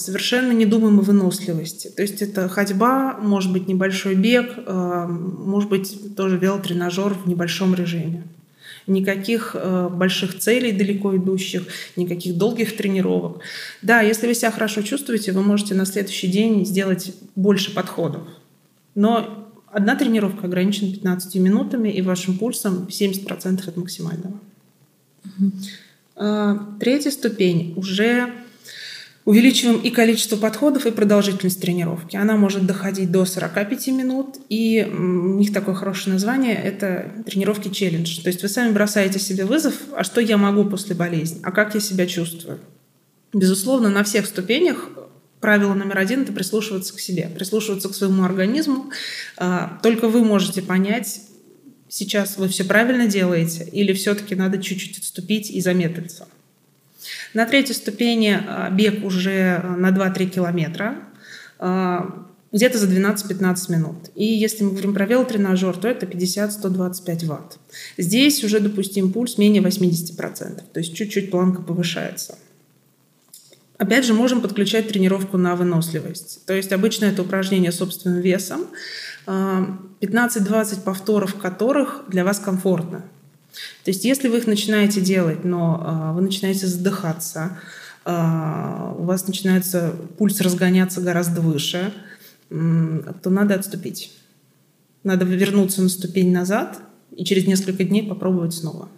совершенно 0.00 0.52
не 0.52 0.66
думаем 0.66 1.00
о 1.00 1.02
выносливости. 1.02 1.88
То 1.88 2.02
есть 2.02 2.22
это 2.22 2.48
ходьба, 2.48 3.18
может 3.20 3.52
быть 3.52 3.66
небольшой 3.66 4.14
бег, 4.14 4.52
э, 4.56 5.06
может 5.08 5.68
быть 5.68 6.14
тоже 6.14 6.38
велотренажер 6.38 7.12
в 7.14 7.26
небольшом 7.26 7.74
режиме. 7.74 8.22
никаких 8.86 9.54
э, 9.54 9.88
больших 9.90 10.38
целей 10.38 10.70
далеко 10.70 11.16
идущих, 11.16 11.64
никаких 11.96 12.38
долгих 12.38 12.76
тренировок. 12.76 13.40
Да, 13.82 14.00
если 14.00 14.28
вы 14.28 14.34
себя 14.34 14.52
хорошо 14.52 14.82
чувствуете, 14.82 15.32
вы 15.32 15.42
можете 15.42 15.74
на 15.74 15.86
следующий 15.86 16.28
день 16.28 16.64
сделать 16.64 17.12
больше 17.34 17.74
подходов. 17.74 18.22
Но 18.94 19.48
одна 19.66 19.96
тренировка 19.96 20.46
ограничена 20.46 20.92
15 20.92 21.34
минутами, 21.34 21.88
и 21.88 22.00
вашим 22.00 22.38
пульсом 22.38 22.86
70% 22.88 23.68
от 23.68 23.76
максимального. 23.76 24.38
Угу. 25.24 26.78
Третья 26.80 27.10
ступень 27.10 27.74
уже 27.76 28.32
Увеличиваем 29.28 29.80
и 29.80 29.90
количество 29.90 30.36
подходов, 30.36 30.86
и 30.86 30.90
продолжительность 30.90 31.60
тренировки. 31.60 32.16
Она 32.16 32.38
может 32.38 32.64
доходить 32.64 33.12
до 33.12 33.26
45 33.26 33.88
минут, 33.88 34.38
и 34.48 34.90
у 34.90 35.36
них 35.36 35.52
такое 35.52 35.74
хорошее 35.74 36.14
название– 36.14 36.54
это 36.64 37.12
тренировки 37.26 37.68
челлендж. 37.68 38.22
То 38.22 38.28
есть 38.28 38.40
вы 38.40 38.48
сами 38.48 38.72
бросаете 38.72 39.18
себе 39.18 39.44
вызов, 39.44 39.74
а 39.94 40.02
что 40.02 40.22
я 40.22 40.38
могу 40.38 40.64
после 40.64 40.94
болезни, 40.94 41.40
а 41.42 41.52
как 41.52 41.74
я 41.74 41.80
себя 41.80 42.06
чувствую. 42.06 42.58
Безусловно, 43.34 43.90
на 43.90 44.02
всех 44.02 44.24
ступенях 44.24 44.88
правило 45.40 45.74
номер 45.74 45.98
один– 45.98 46.22
это 46.22 46.32
прислушиваться 46.32 46.94
к 46.94 46.98
себе, 46.98 47.28
прислушиваться 47.34 47.90
к 47.90 47.94
своему 47.94 48.24
организму. 48.24 48.90
А, 49.36 49.78
только 49.82 50.08
вы 50.08 50.24
можете 50.24 50.62
понять, 50.62 51.20
сейчас 51.88 52.36
вы 52.36 52.48
все 52.48 52.64
правильно 52.64 53.06
делаете, 53.06 53.68
или 53.70 53.92
все-таки 53.92 54.34
надо 54.34 54.58
чуть-чуть 54.62 54.98
отступить 54.98 55.50
и 55.50 55.60
замедлиться. 55.60 56.28
На 57.34 57.46
третьей 57.46 57.74
ступени 57.74 58.38
а, 58.46 58.70
бег 58.70 59.04
уже 59.04 59.60
а, 59.62 59.76
на 59.76 59.90
2-3 59.90 60.26
километра, 60.26 60.96
а, 61.58 62.26
где-то 62.52 62.78
за 62.78 62.86
12-15 62.86 63.72
минут. 63.72 63.96
И 64.14 64.24
если 64.24 64.64
мы 64.64 64.70
говорим 64.70 64.94
про 64.94 65.06
велотренажер, 65.06 65.76
то 65.76 65.88
это 65.88 66.06
50-125 66.06 67.26
ватт. 67.26 67.58
Здесь 67.98 68.42
уже 68.42 68.60
допустим 68.60 69.12
пульс 69.12 69.36
менее 69.36 69.62
80%, 69.62 70.62
то 70.72 70.80
есть 70.80 70.94
чуть-чуть 70.94 71.30
планка 71.30 71.60
повышается. 71.62 72.38
Опять 73.76 74.04
же, 74.04 74.12
можем 74.12 74.40
подключать 74.40 74.88
тренировку 74.88 75.36
на 75.36 75.54
выносливость. 75.54 76.44
То 76.46 76.52
есть 76.52 76.72
обычно 76.72 77.04
это 77.04 77.22
упражнение 77.22 77.70
собственным 77.70 78.20
весом, 78.20 78.66
15-20 79.28 80.82
повторов 80.82 81.34
которых 81.34 82.04
для 82.08 82.24
вас 82.24 82.38
комфортно. 82.38 83.04
То 83.84 83.90
есть 83.90 84.04
если 84.04 84.28
вы 84.28 84.38
их 84.38 84.46
начинаете 84.46 85.00
делать, 85.00 85.44
но 85.44 85.82
а, 85.84 86.12
вы 86.12 86.22
начинаете 86.22 86.66
задыхаться, 86.66 87.58
а, 88.04 88.94
у 88.98 89.04
вас 89.04 89.26
начинается 89.26 89.94
пульс 90.16 90.40
разгоняться 90.40 91.00
гораздо 91.00 91.40
выше, 91.40 91.92
то 92.48 93.30
надо 93.30 93.54
отступить. 93.54 94.12
Надо 95.04 95.26
вернуться 95.26 95.82
на 95.82 95.90
ступень 95.90 96.32
назад 96.32 96.80
и 97.14 97.24
через 97.24 97.46
несколько 97.46 97.84
дней 97.84 98.08
попробовать 98.08 98.54
снова. 98.54 98.88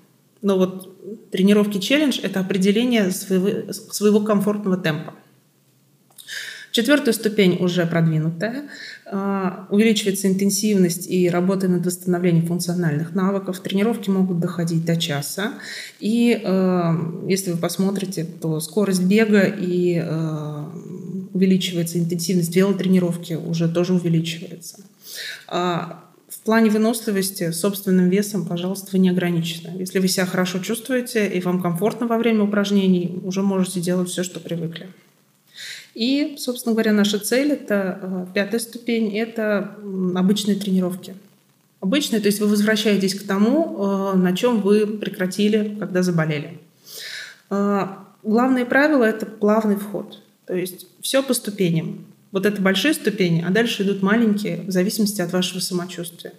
Но 0.40 0.56
вот 0.56 1.30
тренировки 1.30 1.78
челлендж– 1.78 2.20
это 2.22 2.40
определение 2.40 3.10
своего, 3.10 3.72
своего 3.72 4.20
комфортного 4.20 4.76
темпа. 4.76 5.14
Четвертая 6.72 7.12
ступень 7.12 7.56
уже 7.60 7.84
продвинутая. 7.86 8.64
А, 9.06 9.66
увеличивается 9.70 10.28
интенсивность 10.28 11.08
и 11.10 11.28
работа 11.28 11.66
над 11.68 11.84
восстановлением 11.84 12.46
функциональных 12.46 13.14
навыков. 13.14 13.58
Тренировки 13.60 14.08
могут 14.08 14.38
доходить 14.38 14.84
до 14.84 14.96
часа. 14.96 15.54
И 15.98 16.40
а, 16.44 16.96
если 17.26 17.52
вы 17.52 17.58
посмотрите, 17.58 18.24
то 18.24 18.60
скорость 18.60 19.02
бега 19.02 19.42
и 19.42 20.00
а, 20.00 20.70
увеличивается 21.32 21.98
интенсивность 21.98 22.54
велотренировки 22.54 23.34
уже 23.34 23.68
тоже 23.68 23.94
увеличивается. 23.94 24.80
В 26.30 26.42
плане 26.44 26.70
выносливости 26.70 27.50
собственным 27.50 28.08
весом, 28.08 28.46
пожалуйста, 28.46 28.90
вы 28.92 28.98
не 28.98 29.10
ограничены. 29.10 29.76
Если 29.78 29.98
вы 29.98 30.08
себя 30.08 30.26
хорошо 30.26 30.60
чувствуете 30.60 31.28
и 31.28 31.40
вам 31.40 31.60
комфортно 31.60 32.06
во 32.06 32.18
время 32.18 32.44
упражнений, 32.44 33.20
уже 33.24 33.42
можете 33.42 33.80
делать 33.80 34.08
все, 34.08 34.22
что 34.22 34.40
привыкли. 34.40 34.88
И, 35.94 36.36
собственно 36.38 36.74
говоря, 36.74 36.92
наша 36.92 37.18
цель, 37.18 37.52
это 37.52 37.98
э, 38.00 38.26
пятая 38.32 38.60
ступень, 38.60 39.16
это 39.16 39.76
обычные 40.14 40.56
тренировки. 40.56 41.14
Обычные, 41.80 42.20
то 42.20 42.26
есть 42.26 42.40
вы 42.40 42.46
возвращаетесь 42.46 43.14
к 43.14 43.26
тому, 43.26 44.12
э, 44.14 44.16
на 44.16 44.36
чем 44.36 44.60
вы 44.60 44.86
прекратили, 44.86 45.76
когда 45.78 46.02
заболели. 46.02 46.58
Э, 47.50 47.86
главное 48.22 48.64
правило– 48.64 49.04
это 49.04 49.26
плавный 49.26 49.76
вход. 49.76 50.22
То 50.46 50.54
есть 50.54 50.86
все 51.00 51.22
по 51.22 51.34
ступеням. 51.34 52.04
Вот 52.30 52.46
это 52.46 52.62
большие 52.62 52.94
ступени, 52.94 53.44
а 53.46 53.50
дальше 53.50 53.82
идут 53.82 54.02
маленькие, 54.02 54.62
в 54.62 54.70
зависимости 54.70 55.20
от 55.20 55.32
вашего 55.32 55.58
самочувствия. 55.58 56.32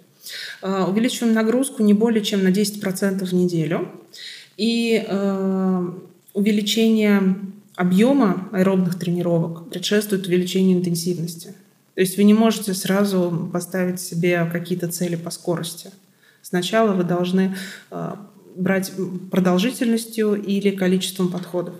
Увеличиваем 0.62 1.34
нагрузку 1.34 1.82
не 1.82 1.92
более 1.92 2.24
чем 2.24 2.44
на 2.44 2.48
10% 2.48 3.22
в 3.26 3.32
неделю. 3.34 3.90
И 4.56 5.04
увеличение 6.32 7.51
объема 7.76 8.48
аэробных 8.52 8.98
тренировок 8.98 9.70
предшествует 9.70 10.26
увеличению 10.26 10.78
интенсивности. 10.78 11.54
То 11.94 12.00
есть 12.00 12.16
вы 12.16 12.24
не 12.24 12.34
можете 12.34 12.74
сразу 12.74 13.50
поставить 13.52 14.00
себе 14.00 14.48
какие-то 14.50 14.88
цели 14.88 15.16
по 15.16 15.30
скорости. 15.30 15.90
Сначала 16.40 16.92
вы 16.92 17.04
должны 17.04 17.56
э, 17.90 18.14
брать 18.56 18.92
продолжительностью 19.30 20.34
или 20.34 20.70
количеством 20.70 21.30
подходов. 21.30 21.74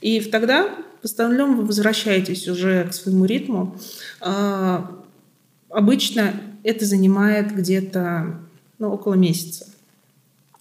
И 0.00 0.20
тогда 0.20 0.70
в 1.00 1.04
остальном 1.04 1.56
вы 1.56 1.64
возвращаетесь 1.64 2.48
уже 2.48 2.84
к 2.84 2.94
своему 2.94 3.24
ритму. 3.24 3.76
Э, 4.20 4.80
обычно 5.68 6.34
это 6.62 6.84
занимает 6.84 7.54
где-то 7.54 8.38
ну, 8.78 8.92
около 8.92 9.14
месяца. 9.14 9.66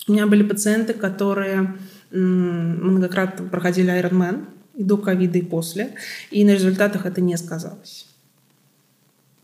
У 0.07 0.13
меня 0.13 0.25
были 0.25 0.43
пациенты, 0.43 0.93
которые 0.93 1.77
многократно 2.11 3.47
проходили 3.47 3.91
Ironman 3.91 4.45
и 4.75 4.83
до 4.83 4.97
ковида, 4.97 5.39
и 5.39 5.41
после, 5.41 5.95
и 6.29 6.43
на 6.43 6.51
результатах 6.51 7.05
это 7.05 7.21
не 7.21 7.37
сказалось. 7.37 8.07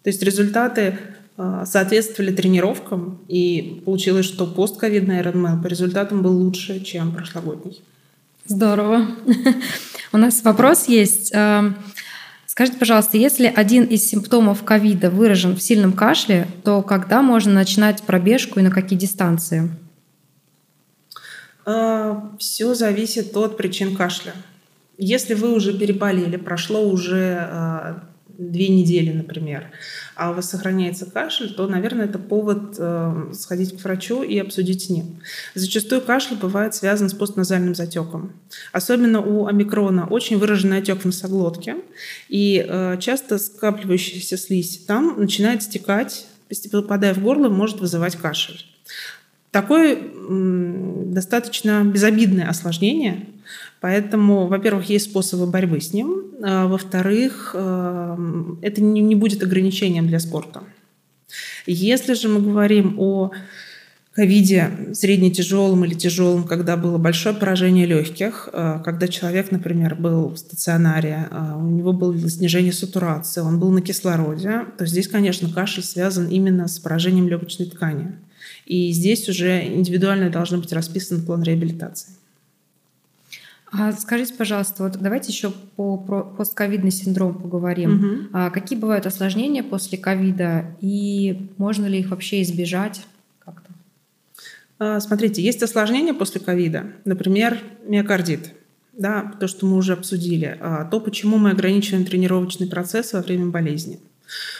То 0.03 0.09
есть 0.09 0.23
результаты 0.23 0.97
а, 1.37 1.65
соответствовали 1.65 2.33
тренировкам, 2.33 3.19
и 3.27 3.81
получилось, 3.85 4.25
что 4.25 4.47
постковидный 4.47 5.19
Ironman 5.19 5.61
по 5.61 5.67
результатам 5.67 6.21
был 6.21 6.37
лучше, 6.37 6.79
чем 6.83 7.11
прошлогодний. 7.11 7.81
Здорово. 8.45 9.07
У 10.13 10.17
нас 10.17 10.43
вопрос 10.43 10.87
есть. 10.87 11.31
А, 11.35 11.73
скажите, 12.45 12.77
пожалуйста, 12.77 13.17
если 13.17 13.51
один 13.53 13.83
из 13.83 14.07
симптомов 14.07 14.63
ковида 14.63 15.09
выражен 15.09 15.55
в 15.55 15.61
сильном 15.61 15.93
кашле, 15.93 16.47
то 16.63 16.81
когда 16.81 17.21
можно 17.21 17.53
начинать 17.53 18.01
пробежку 18.03 18.59
и 18.59 18.63
на 18.63 18.71
какие 18.71 18.97
дистанции? 18.97 19.69
А, 21.67 22.31
Все 22.39 22.73
зависит 22.73 23.35
от 23.35 23.57
причин 23.57 23.95
кашля. 23.95 24.33
Если 24.97 25.33
вы 25.33 25.53
уже 25.53 25.77
переболели, 25.77 26.37
прошло 26.37 26.87
уже 26.87 27.37
а, 27.39 28.03
две 28.37 28.69
недели, 28.69 29.11
например, 29.11 29.69
а 30.15 30.31
у 30.31 30.33
вас 30.33 30.49
сохраняется 30.49 31.05
кашель, 31.05 31.53
то, 31.53 31.67
наверное, 31.67 32.05
это 32.05 32.19
повод 32.19 32.75
э, 32.77 33.31
сходить 33.33 33.75
к 33.75 33.83
врачу 33.83 34.23
и 34.23 34.37
обсудить 34.37 34.83
с 34.83 34.89
ним. 34.89 35.19
Зачастую 35.55 36.01
кашель 36.01 36.37
бывает 36.37 36.75
связан 36.75 37.09
с 37.09 37.13
постназальным 37.13 37.75
затеком. 37.75 38.33
Особенно 38.71 39.21
у 39.21 39.47
омикрона 39.47 40.07
очень 40.07 40.37
выраженный 40.37 40.77
отек 40.77 41.01
в 41.01 41.05
носоглотке, 41.05 41.77
и 42.29 42.63
э, 42.67 42.97
часто 42.99 43.39
скапливающаяся 43.39 44.37
слизь 44.37 44.85
там 44.85 45.19
начинает 45.19 45.63
стекать, 45.63 46.27
постепенно 46.47 46.83
попадая 46.83 47.13
в 47.13 47.19
горло, 47.19 47.49
может 47.49 47.79
вызывать 47.79 48.15
кашель. 48.15 48.63
Такое 49.57 49.97
достаточно 51.09 51.83
безобидное 51.83 52.47
осложнение, 52.47 53.25
поэтому, 53.81 54.45
во-первых, 54.45 54.87
есть 54.87 55.05
способы 55.09 55.47
борьбы 55.47 55.81
с 55.81 55.93
ним, 55.93 56.25
а 56.43 56.67
во-вторых, 56.67 57.55
э, 57.57 58.17
это 58.61 58.83
не 58.83 59.15
будет 59.15 59.41
ограничением 59.41 60.07
для 60.07 60.19
спорта. 60.19 60.61
Если 61.65 62.13
же 62.13 62.29
мы 62.29 62.39
говорим 62.39 62.99
о 62.99 63.31
ковиде 64.13 64.69
средне-тяжелом 64.93 65.85
или 65.85 65.95
тяжелом, 65.95 66.43
когда 66.43 66.77
было 66.77 66.99
большое 66.99 67.33
поражение 67.33 67.87
легких, 67.87 68.49
э, 68.53 68.79
когда 68.85 69.07
человек, 69.07 69.49
например, 69.49 69.95
был 69.95 70.29
в 70.29 70.37
стационаре, 70.37 71.29
э, 71.31 71.53
у 71.57 71.67
него 71.67 71.93
было 71.93 72.15
снижение 72.29 72.73
сатурации, 72.73 73.41
он 73.41 73.59
был 73.59 73.71
на 73.71 73.81
кислороде, 73.81 74.65
то 74.77 74.85
здесь, 74.85 75.07
конечно, 75.07 75.49
кашель 75.51 75.83
связан 75.83 76.27
именно 76.27 76.67
с 76.67 76.77
поражением 76.77 77.27
легочной 77.27 77.65
ткани. 77.65 78.19
И 78.67 78.91
здесь 78.91 79.29
уже 79.29 79.65
индивидуально 79.65 80.29
должен 80.29 80.59
быть 80.59 80.73
расписан 80.73 81.25
план 81.25 81.41
реабилитации. 81.41 82.11
А 83.71 83.91
скажите, 83.93 84.33
пожалуйста, 84.33 84.83
вот 84.83 84.97
давайте 84.99 85.31
еще 85.31 85.51
по 85.75 85.97
постковидный 85.97 86.91
синдром 86.91 87.33
поговорим. 87.33 87.95
Угу. 87.95 88.27
А 88.33 88.49
какие 88.49 88.77
бывают 88.77 89.05
осложнения 89.05 89.63
после 89.63 89.97
ковида 89.97 90.75
и 90.81 91.49
можно 91.57 91.85
ли 91.85 91.99
их 91.99 92.09
вообще 92.11 92.41
избежать 92.41 93.01
как-то? 93.39 93.71
А, 94.79 94.99
смотрите, 94.99 95.41
есть 95.41 95.63
осложнения 95.63 96.13
после 96.13 96.39
ковида, 96.41 96.87
например, 97.05 97.59
миокардит. 97.85 98.53
Да, 98.93 99.33
то, 99.39 99.47
что 99.47 99.65
мы 99.65 99.77
уже 99.77 99.93
обсудили, 99.93 100.57
а, 100.59 100.85
то, 100.85 100.99
почему 100.99 101.37
мы 101.37 101.51
ограничиваем 101.51 102.05
тренировочный 102.05 102.67
процесс 102.67 103.13
во 103.13 103.21
время 103.21 103.47
болезни. 103.47 103.99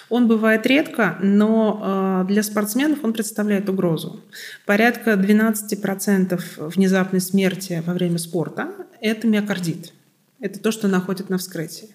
Он 0.10 0.28
бывает 0.28 0.66
редко, 0.66 1.18
но 1.22 2.26
для 2.28 2.44
спортсменов 2.44 3.04
он 3.04 3.14
представляет 3.14 3.70
угрозу. 3.70 4.22
Порядка 4.66 5.14
12% 5.14 6.42
внезапной 6.76 7.22
смерти 7.22 7.84
во 7.86 7.94
время 7.94 8.18
спорта– 8.18 8.72
это 9.02 9.28
миокардит. 9.28 9.94
Это 10.40 10.60
то, 10.60 10.72
что 10.72 10.88
находят 10.88 11.30
на 11.30 11.38
вскрытии. 11.38 11.90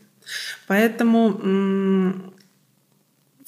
Поэтому 0.67 2.33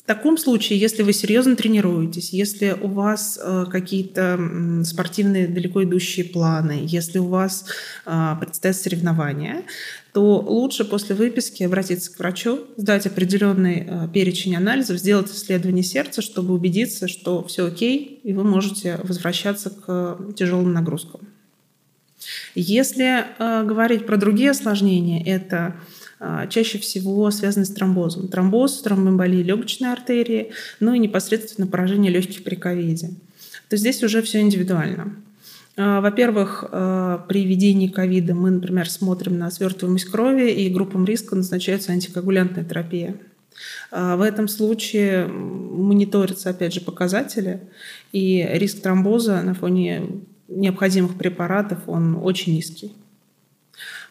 в 0.04 0.06
таком 0.06 0.36
случае, 0.36 0.78
если 0.78 1.02
вы 1.02 1.14
серьезно 1.14 1.56
тренируетесь, 1.56 2.34
если 2.34 2.76
у 2.78 2.88
вас 2.88 3.40
э, 3.42 3.64
какие-то 3.70 4.38
спортивные 4.84 5.48
далеко 5.48 5.82
идущие 5.82 6.26
планы, 6.26 6.82
если 6.84 7.18
у 7.18 7.28
вас 7.28 7.64
э, 8.04 8.36
предстоят 8.38 8.76
соревнования, 8.76 9.62
то 10.14 10.38
лучше 10.38 10.84
после 10.84 11.14
выписки 11.14 11.64
обратиться 11.64 12.10
к 12.10 12.18
врачу, 12.18 12.60
сдать 12.76 13.06
определенный 13.06 13.84
э, 13.86 14.08
перечень 14.14 14.56
анализов, 14.56 14.98
сделать 14.98 15.30
исследование 15.30 15.82
сердца, 15.82 16.22
чтобы 16.22 16.54
убедиться, 16.54 17.08
что 17.08 17.44
все 17.44 17.66
окей, 17.66 18.20
и 18.22 18.32
вы 18.32 18.44
можете 18.44 19.00
возвращаться 19.02 19.70
к 19.70 20.18
тяжелым 20.36 20.72
нагрузкам. 20.72 21.20
Если 22.54 23.26
говорить 23.38 24.06
про 24.06 24.16
другие 24.16 24.52
осложнения, 24.52 25.22
это 25.26 25.74
а, 26.26 26.46
чаще 26.46 26.78
всего 26.78 27.30
связаны 27.30 27.66
с 27.66 27.70
тромбозом. 27.70 28.28
Тромбоз, 28.28 28.80
тромбоэмболия 28.80 29.42
легочной 29.42 29.92
артерии, 29.92 30.52
ну 30.80 30.94
и 30.94 30.98
непосредственно 30.98 31.66
поражение 31.66 32.10
легких 32.10 32.44
при 32.44 32.54
ковиде. 32.54 33.10
То 33.68 33.76
здесь 33.76 34.02
уже 34.02 34.22
все 34.22 34.40
индивидуально. 34.40 35.16
А, 35.76 36.00
во-первых, 36.00 36.64
а, 36.70 37.24
при 37.28 37.44
ведении 37.44 37.88
ковида 37.88 38.34
мы, 38.34 38.50
например, 38.50 38.88
смотрим 38.88 39.38
на 39.38 39.50
свертываемость 39.50 40.06
крови, 40.06 40.50
и 40.50 40.72
группам 40.72 41.04
риска 41.04 41.34
назначается 41.34 41.92
антикоагулянтная 41.92 42.64
терапия. 42.64 43.16
В 43.92 44.20
этом 44.20 44.48
случае 44.48 45.28
мониторятся, 45.28 46.50
опять 46.50 46.74
же, 46.74 46.80
показатели, 46.80 47.60
и 48.10 48.44
риск 48.54 48.82
тромбоза 48.82 49.42
на 49.42 49.54
фоне 49.54 50.24
необходимых 50.48 51.16
препаратов, 51.16 51.78
он 51.86 52.16
очень 52.16 52.54
низкий. 52.54 52.92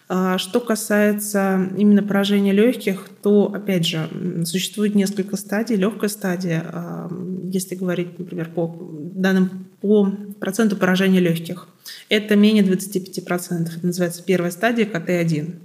А 0.09 0.37
что 0.37 0.59
касается 0.59 1.69
именно 1.77 2.03
поражения 2.03 2.51
легких, 2.51 3.09
то, 3.21 3.51
опять 3.53 3.85
же, 3.85 4.09
существует 4.45 4.95
несколько 4.95 5.37
стадий. 5.37 5.75
Легкая 5.75 6.09
стадия, 6.09 6.63
а, 6.71 7.11
если 7.51 7.75
говорить, 7.75 8.19
например, 8.19 8.49
по 8.49 8.77
данным 9.15 9.67
по 9.83 10.09
проценту 10.39 10.77
поражения 10.77 11.19
легких, 11.19 11.67
это 12.07 12.37
менее 12.37 12.63
25%. 12.63 13.69
Это 13.75 13.85
называется 13.85 14.23
первая 14.23 14.49
стадия 14.49 14.85
КТ-1. 14.85 15.55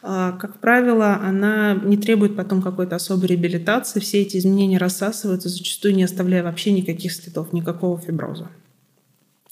А, 0.00 0.32
как 0.32 0.58
правило, 0.58 1.20
она 1.22 1.74
не 1.74 1.98
требует 1.98 2.34
потом 2.34 2.62
какой-то 2.62 2.96
особой 2.96 3.26
реабилитации. 3.28 4.00
Все 4.00 4.22
эти 4.22 4.38
изменения 4.38 4.78
рассасываются, 4.78 5.50
зачастую 5.50 5.94
не 5.94 6.04
оставляя 6.04 6.42
вообще 6.42 6.72
никаких 6.72 7.12
следов, 7.12 7.52
никакого 7.52 8.00
фиброза 8.00 8.48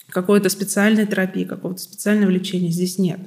какой-то 0.09 0.49
специальной 0.49 1.07
терапии, 1.07 1.45
какого-то 1.45 1.79
специального 1.79 2.29
лечения 2.31 2.69
здесь 2.69 2.97
нет. 2.97 3.21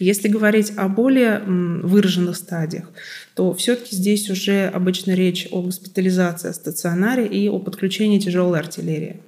Если 0.00 0.26
говорить 0.26 0.72
о 0.76 0.88
более 0.88 1.38
выраженных 1.38 2.36
стадиях, 2.36 2.90
то 3.36 3.54
все-таки 3.54 3.94
здесь 3.94 4.28
уже 4.28 4.66
обычно 4.66 5.12
речь 5.12 5.46
о 5.52 5.62
госпитализации, 5.62 6.48
о 6.48 6.52
стационаре 6.52 7.28
и 7.28 7.48
о 7.48 7.60
подключении 7.60 8.18
тяжелой 8.18 8.58
артиллерии. 8.58 9.20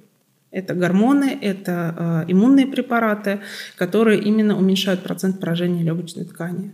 Это 0.51 0.73
гормоны, 0.73 1.37
это 1.39 2.25
э, 2.27 2.31
иммунные 2.31 2.65
препараты, 2.65 3.41
которые 3.75 4.19
именно 4.19 4.57
уменьшают 4.57 5.03
процент 5.03 5.39
поражения 5.39 5.83
легочной 5.83 6.25
ткани. 6.25 6.71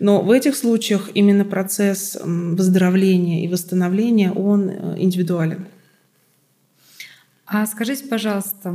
Но 0.00 0.22
в 0.22 0.30
этих 0.32 0.56
случаях 0.56 1.10
именно 1.14 1.44
процесс 1.44 2.18
выздоровления 2.20 3.44
и 3.44 3.48
восстановления, 3.48 4.32
он 4.32 4.68
э, 4.68 4.96
индивидуален. 4.98 5.66
А 7.46 7.64
скажите, 7.66 8.06
пожалуйста, 8.06 8.74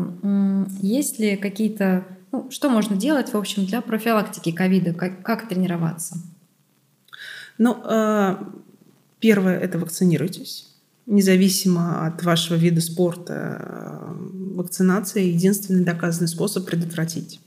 есть 0.82 1.20
ли 1.20 1.36
какие-то, 1.36 2.06
ну, 2.32 2.50
что 2.52 2.70
можно 2.70 2.96
делать, 2.96 3.34
в 3.34 3.38
общем, 3.38 3.66
для 3.66 3.82
профилактики 3.82 4.54
ковида, 4.54 4.94
как, 4.94 5.24
как 5.24 5.50
тренироваться? 5.50 6.16
Ну, 7.58 7.78
э, 7.84 8.38
первое– 9.20 9.60
это 9.60 9.78
вакцинируйтесь. 9.78 10.71
Независимо 11.08 12.06
от 12.06 12.24
вашего 12.24 12.58
вида 12.58 12.82
спорта, 12.82 13.58
э, 13.60 14.14
вакцинация– 14.56 15.24
единственный 15.24 15.84
доказанный 15.84 16.28
способ 16.28 16.66
предотвратить. 16.66 17.40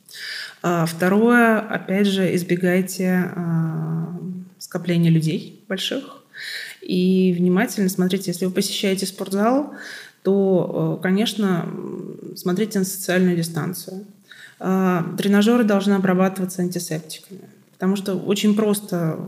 А 0.62 0.86
второе, 0.86 1.60
опять 1.60 2.06
же, 2.06 2.34
избегайте 2.34 3.30
э, 3.34 4.04
скопления 4.58 5.10
людей 5.10 5.64
больших 5.68 6.24
и 6.82 7.34
внимательно 7.38 7.88
смотрите, 7.88 8.30
если 8.30 8.46
вы 8.46 8.52
посещаете 8.52 9.06
спортзал, 9.06 9.74
то, 10.22 10.98
э, 10.98 11.02
конечно, 11.02 11.68
смотрите 12.36 12.78
на 12.78 12.84
социальную 12.84 13.36
дистанцию. 13.36 14.04
А, 14.58 15.04
тренажеры 15.18 15.64
должны 15.64 15.94
обрабатываться 15.94 16.62
антисептиками. 16.62 17.40
Потому 17.72 17.96
что 17.96 18.14
очень 18.14 18.54
просто, 18.54 19.18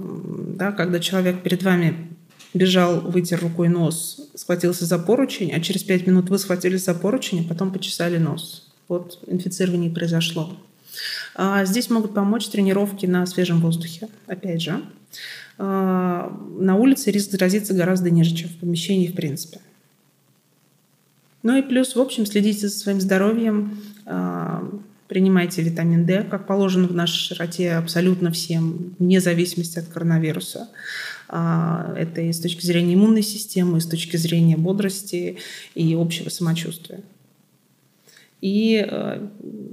да, 0.56 0.72
когда 0.72 1.00
человек 1.00 1.42
перед 1.42 1.62
вами 1.62 2.15
бежал, 2.56 3.00
вытер 3.00 3.40
рукой 3.40 3.68
нос, 3.68 4.28
схватился 4.34 4.84
за 4.84 4.98
поручень, 4.98 5.52
а 5.52 5.60
через 5.60 5.82
пять 5.82 6.06
минут 6.06 6.28
вы 6.30 6.38
схватились 6.38 6.84
за 6.84 6.94
поручень, 6.94 7.44
а 7.44 7.48
потом 7.48 7.72
почесали 7.72 8.18
нос. 8.18 8.68
Вот 8.88 9.18
инфицирование 9.26 9.90
произошло. 9.90 10.56
А 11.34 11.64
здесь 11.64 11.90
могут 11.90 12.14
помочь 12.14 12.48
тренировки 12.48 13.06
на 13.06 13.26
свежем 13.26 13.60
воздухе. 13.60 14.08
Опять 14.26 14.62
же, 14.62 14.82
а, 15.58 16.32
на 16.58 16.76
улице 16.76 17.10
риск 17.10 17.30
заразиться 17.30 17.74
гораздо 17.74 18.10
ниже, 18.10 18.34
чем 18.34 18.48
в 18.48 18.56
помещении 18.56 19.08
в 19.08 19.14
принципе. 19.14 19.60
Ну 21.42 21.56
и 21.56 21.62
плюс, 21.62 21.94
в 21.94 22.00
общем, 22.00 22.26
следите 22.26 22.68
за 22.68 22.76
своим 22.76 23.00
здоровьем, 23.00 23.78
а, 24.04 24.68
принимайте 25.08 25.62
витамин 25.62 26.04
D, 26.04 26.24
как 26.24 26.46
положено 26.46 26.88
в 26.88 26.94
нашей 26.94 27.18
широте 27.18 27.74
абсолютно 27.74 28.30
всем, 28.32 28.94
вне 28.98 29.20
зависимости 29.20 29.78
от 29.78 29.86
коронавируса. 29.86 30.68
А, 31.28 31.94
это 31.96 32.20
и 32.20 32.32
с 32.32 32.40
точки 32.40 32.64
зрения 32.64 32.94
иммунной 32.94 33.22
системы, 33.22 33.78
и 33.78 33.80
с 33.80 33.86
точки 33.86 34.16
зрения 34.16 34.56
бодрости 34.56 35.38
и 35.74 35.94
общего 35.94 36.28
самочувствия. 36.28 37.00
И 38.40 38.78
а, 38.78 39.30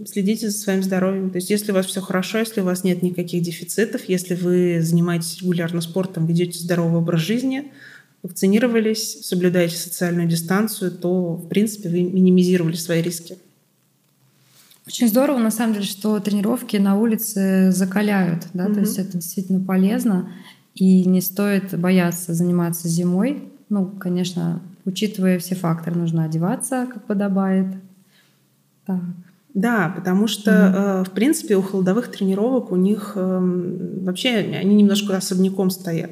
следите 0.07 0.49
за 0.49 0.57
своим 0.57 0.83
здоровьем. 0.83 1.29
То 1.29 1.37
есть 1.37 1.49
если 1.49 1.71
у 1.71 1.75
вас 1.75 1.85
все 1.85 2.01
хорошо, 2.01 2.39
если 2.39 2.61
у 2.61 2.65
вас 2.65 2.83
нет 2.83 3.01
никаких 3.01 3.43
дефицитов, 3.43 4.07
если 4.07 4.35
вы 4.35 4.81
занимаетесь 4.81 5.41
регулярно 5.41 5.81
спортом, 5.81 6.25
ведете 6.25 6.59
здоровый 6.59 6.99
образ 6.99 7.21
жизни– 7.21 7.71
вакцинировались, 8.23 9.25
соблюдаете 9.25 9.75
социальную 9.75 10.27
дистанцию, 10.27 10.91
то, 10.91 11.35
в 11.35 11.47
принципе, 11.49 11.89
вы 11.89 12.03
минимизировали 12.03 12.75
свои 12.75 13.01
риски. 13.01 13.37
Очень 14.87 15.07
здорово, 15.07 15.37
на 15.37 15.51
самом 15.51 15.73
деле, 15.75 15.85
что 15.85 16.19
тренировки 16.19 16.77
на 16.77 16.97
улице 16.97 17.71
закаляют, 17.71 18.47
да, 18.53 18.65
mm-hmm. 18.65 18.73
то 18.73 18.79
есть 18.79 18.97
это 18.97 19.17
действительно 19.17 19.63
полезно, 19.63 20.33
и 20.75 21.05
не 21.05 21.21
стоит 21.21 21.77
бояться 21.79 22.33
заниматься 22.33 22.87
зимой. 22.87 23.51
Ну, 23.69 23.85
конечно, 23.85 24.61
учитывая 24.85 25.39
все 25.39 25.55
факторы, 25.55 25.97
нужно 25.97 26.25
одеваться, 26.25 26.87
как 26.91 27.05
подобает. 27.05 27.67
Так. 28.85 29.01
Да, 29.53 29.93
потому 29.95 30.27
что, 30.27 30.51
mm-hmm. 30.51 31.09
в 31.09 31.11
принципе, 31.11 31.55
у 31.55 31.61
холодовых 31.61 32.09
тренировок 32.09 32.71
у 32.71 32.75
них 32.75 33.11
эм, 33.15 34.03
вообще 34.03 34.29
они 34.37 34.73
немножко 34.73 35.15
особняком 35.15 35.69
стоят. 35.69 36.09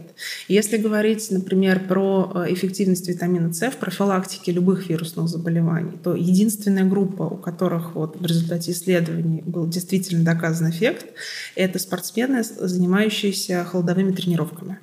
Если 0.48 0.78
говорить, 0.78 1.32
например, 1.32 1.88
про 1.88 2.32
э, 2.36 2.54
эффективность 2.54 3.08
витамина 3.08 3.52
С 3.52 3.72
в 3.72 3.78
профилактике 3.78 4.52
любых 4.52 4.90
вирусных 4.90 5.28
заболеваний, 5.28 5.94
то 6.04 6.14
единственная 6.14 6.86
группа, 6.86 7.24
у 7.24 7.36
которых 7.36 7.96
вот 7.96 8.16
в 8.20 8.24
результате 8.24 8.74
исследований 8.74 9.42
был 9.44 9.68
действительно 9.68 10.24
доказан 10.24 10.70
эффект, 10.70 11.08
это 11.56 11.80
спортсмены, 11.80 12.44
занимающиеся 12.44 13.64
холодовыми 13.64 14.12
тренировками. 14.12 14.78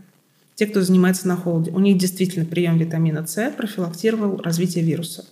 Те, 0.56 0.66
кто 0.66 0.82
занимается 0.82 1.28
на 1.28 1.36
холоде, 1.36 1.70
у 1.70 1.78
них 1.78 1.96
действительно 1.96 2.44
прием 2.44 2.76
витамина 2.76 3.24
С 3.24 3.52
профилактировал 3.52 4.38
развитие 4.38 4.82
вируса 4.82 5.24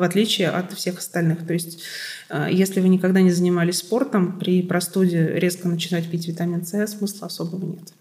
в 0.00 0.02
отличие 0.02 0.48
от 0.48 0.72
всех 0.72 0.98
остальных. 0.98 1.46
То 1.46 1.52
есть, 1.52 1.82
э, 2.30 2.48
если 2.50 2.80
вы 2.80 2.88
никогда 2.88 3.20
не 3.20 3.30
занимались 3.30 3.78
спортом, 3.78 4.38
при 4.38 4.62
простуде 4.62 5.32
резко 5.34 5.68
начинать 5.68 6.10
пить 6.10 6.26
витамин 6.26 6.64
С 6.64 6.86
смысла 6.86 7.26
особого 7.26 7.66
нет. 7.66 7.92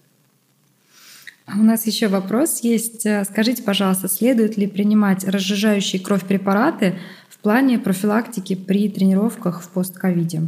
У 1.54 1.62
нас 1.62 1.86
еще 1.86 2.08
вопрос 2.08 2.62
есть. 2.62 3.06
Э, 3.06 3.26
скажите, 3.26 3.64
пожалуйста, 3.64 4.08
следует 4.08 4.56
ли 4.56 4.68
принимать 4.68 5.26
разжижающие 5.26 6.02
кровь 6.02 6.26
препараты 6.26 6.98
в 7.28 7.38
плане 7.40 7.80
профилактики 7.80 8.56
при 8.56 8.88
тренировках 8.88 9.62
в 9.62 9.70
постковиде? 9.70 10.44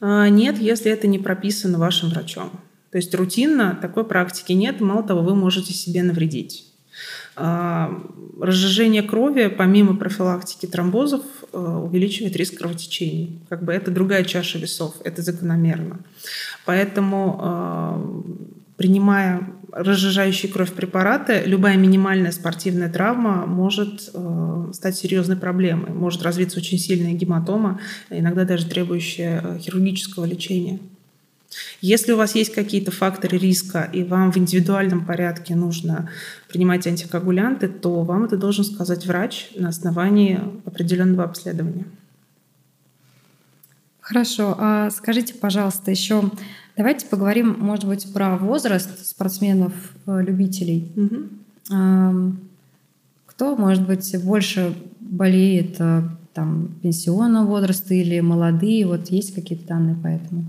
А, 0.00 0.28
нет, 0.28 0.58
если 0.58 0.90
это 0.90 1.06
не 1.06 1.20
прописано 1.20 1.78
вашим 1.78 2.10
врачом. 2.10 2.50
То 2.90 2.98
есть 2.98 3.14
рутинно 3.14 3.78
такой 3.80 4.04
практики 4.04 4.52
нет. 4.52 4.80
Мало 4.80 5.04
того, 5.04 5.22
вы 5.22 5.36
можете 5.36 5.72
себе 5.72 6.02
навредить. 6.02 6.71
А, 7.36 7.90
разжижение 8.40 9.02
крови, 9.02 9.48
помимо 9.48 9.96
профилактики 9.96 10.66
тромбозов, 10.66 11.22
э, 11.52 11.58
увеличивает 11.58 12.36
риск 12.36 12.58
кровотечений. 12.58 13.40
Как 13.48 13.64
бы 13.64 13.72
это 13.72 13.90
другая 13.90 14.24
чаша 14.24 14.58
весов, 14.58 14.94
это 15.04 15.22
закономерно. 15.22 16.00
Поэтому 16.64 18.24
принимая 18.76 19.48
разжижающие 19.72 20.52
кровь 20.52 20.72
препараты, 20.72 21.42
любая 21.46 21.76
минимальная 21.76 22.30
спортивная 22.30 22.90
травма 22.90 23.46
может 23.46 24.10
э, 24.12 24.70
стать 24.72 24.96
серьезной 24.96 25.36
проблемой. 25.36 25.92
Может 25.92 26.22
развиться 26.22 26.58
очень 26.58 26.78
сильная 26.78 27.12
гематома, 27.12 27.80
иногда 28.10 28.44
даже 28.44 28.66
требующая 28.66 29.40
э, 29.42 29.58
хирургического 29.58 30.24
лечения. 30.24 30.80
Если 31.80 32.12
у 32.12 32.16
вас 32.16 32.34
есть 32.34 32.52
какие-то 32.52 32.90
факторы 32.90 33.38
риска, 33.38 33.88
и 33.92 34.04
вам 34.04 34.32
в 34.32 34.36
индивидуальном 34.36 35.04
порядке 35.04 35.54
нужно 35.54 36.08
принимать 36.48 36.86
антикоагулянты, 36.86 37.68
то 37.68 38.02
вам 38.02 38.24
это 38.24 38.36
должен 38.36 38.64
сказать 38.64 39.06
врач 39.06 39.50
на 39.56 39.68
основании 39.68 40.40
определенного 40.64 41.24
обследования. 41.24 41.84
Хорошо. 44.00 44.56
А 44.58 44.90
скажите, 44.90 45.34
пожалуйста, 45.34 45.90
еще 45.90 46.30
давайте 46.76 47.06
поговорим, 47.06 47.56
может 47.58 47.86
быть, 47.86 48.12
про 48.12 48.36
возраст 48.36 49.06
спортсменов-любителей. 49.06 50.92
Угу. 50.96 52.36
Кто, 53.26 53.56
может 53.56 53.86
быть, 53.86 54.14
больше 54.24 54.74
болеет 55.00 55.76
э, 55.78 56.02
там, 56.34 56.74
пенсионного 56.82 57.46
возраста 57.46 57.94
или 57.94 58.20
молодые? 58.20 58.86
Вот 58.86 59.08
есть 59.08 59.34
какие-то 59.34 59.68
данные 59.68 59.96
по 59.96 60.06
этому? 60.06 60.44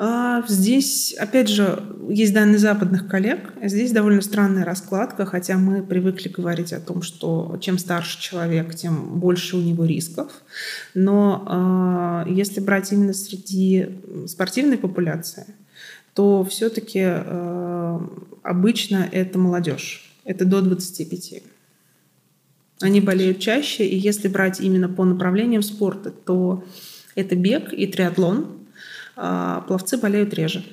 А 0.00 0.44
здесь, 0.46 1.12
опять 1.18 1.48
же, 1.48 1.82
есть 2.08 2.32
данные 2.32 2.58
западных 2.58 3.08
коллег. 3.08 3.52
Здесь 3.60 3.90
довольно 3.90 4.22
странная 4.22 4.64
раскладка, 4.64 5.26
хотя 5.26 5.58
мы 5.58 5.82
привыкли 5.82 6.28
говорить 6.28 6.72
о 6.72 6.78
том, 6.78 7.02
что 7.02 7.58
чем 7.60 7.78
старше 7.78 8.20
человек, 8.20 8.76
тем 8.76 9.18
больше 9.18 9.56
у 9.56 9.60
него 9.60 9.84
рисков. 9.84 10.30
Но 10.94 12.24
э, 12.28 12.30
если 12.30 12.60
брать 12.60 12.92
именно 12.92 13.12
среди 13.12 13.88
спортивной 14.28 14.78
популяции, 14.78 15.46
то 16.14 16.44
все-таки 16.44 17.02
э, 17.02 18.00
обычно 18.44 19.08
это 19.10 19.36
молодежь. 19.36 20.14
Это 20.24 20.44
до 20.44 20.62
25. 20.62 21.42
Они 22.82 23.00
болеют 23.00 23.40
чаще, 23.40 23.84
и 23.84 23.98
если 23.98 24.28
брать 24.28 24.60
именно 24.60 24.88
по 24.88 25.04
направлениям 25.04 25.62
спорта, 25.62 26.12
то 26.12 26.62
это 27.16 27.34
бег 27.34 27.72
и 27.72 27.88
триатлон– 27.88 28.52
а 29.20 29.62
пловцы 29.62 29.96
болеют 29.96 30.32
реже. 30.32 30.64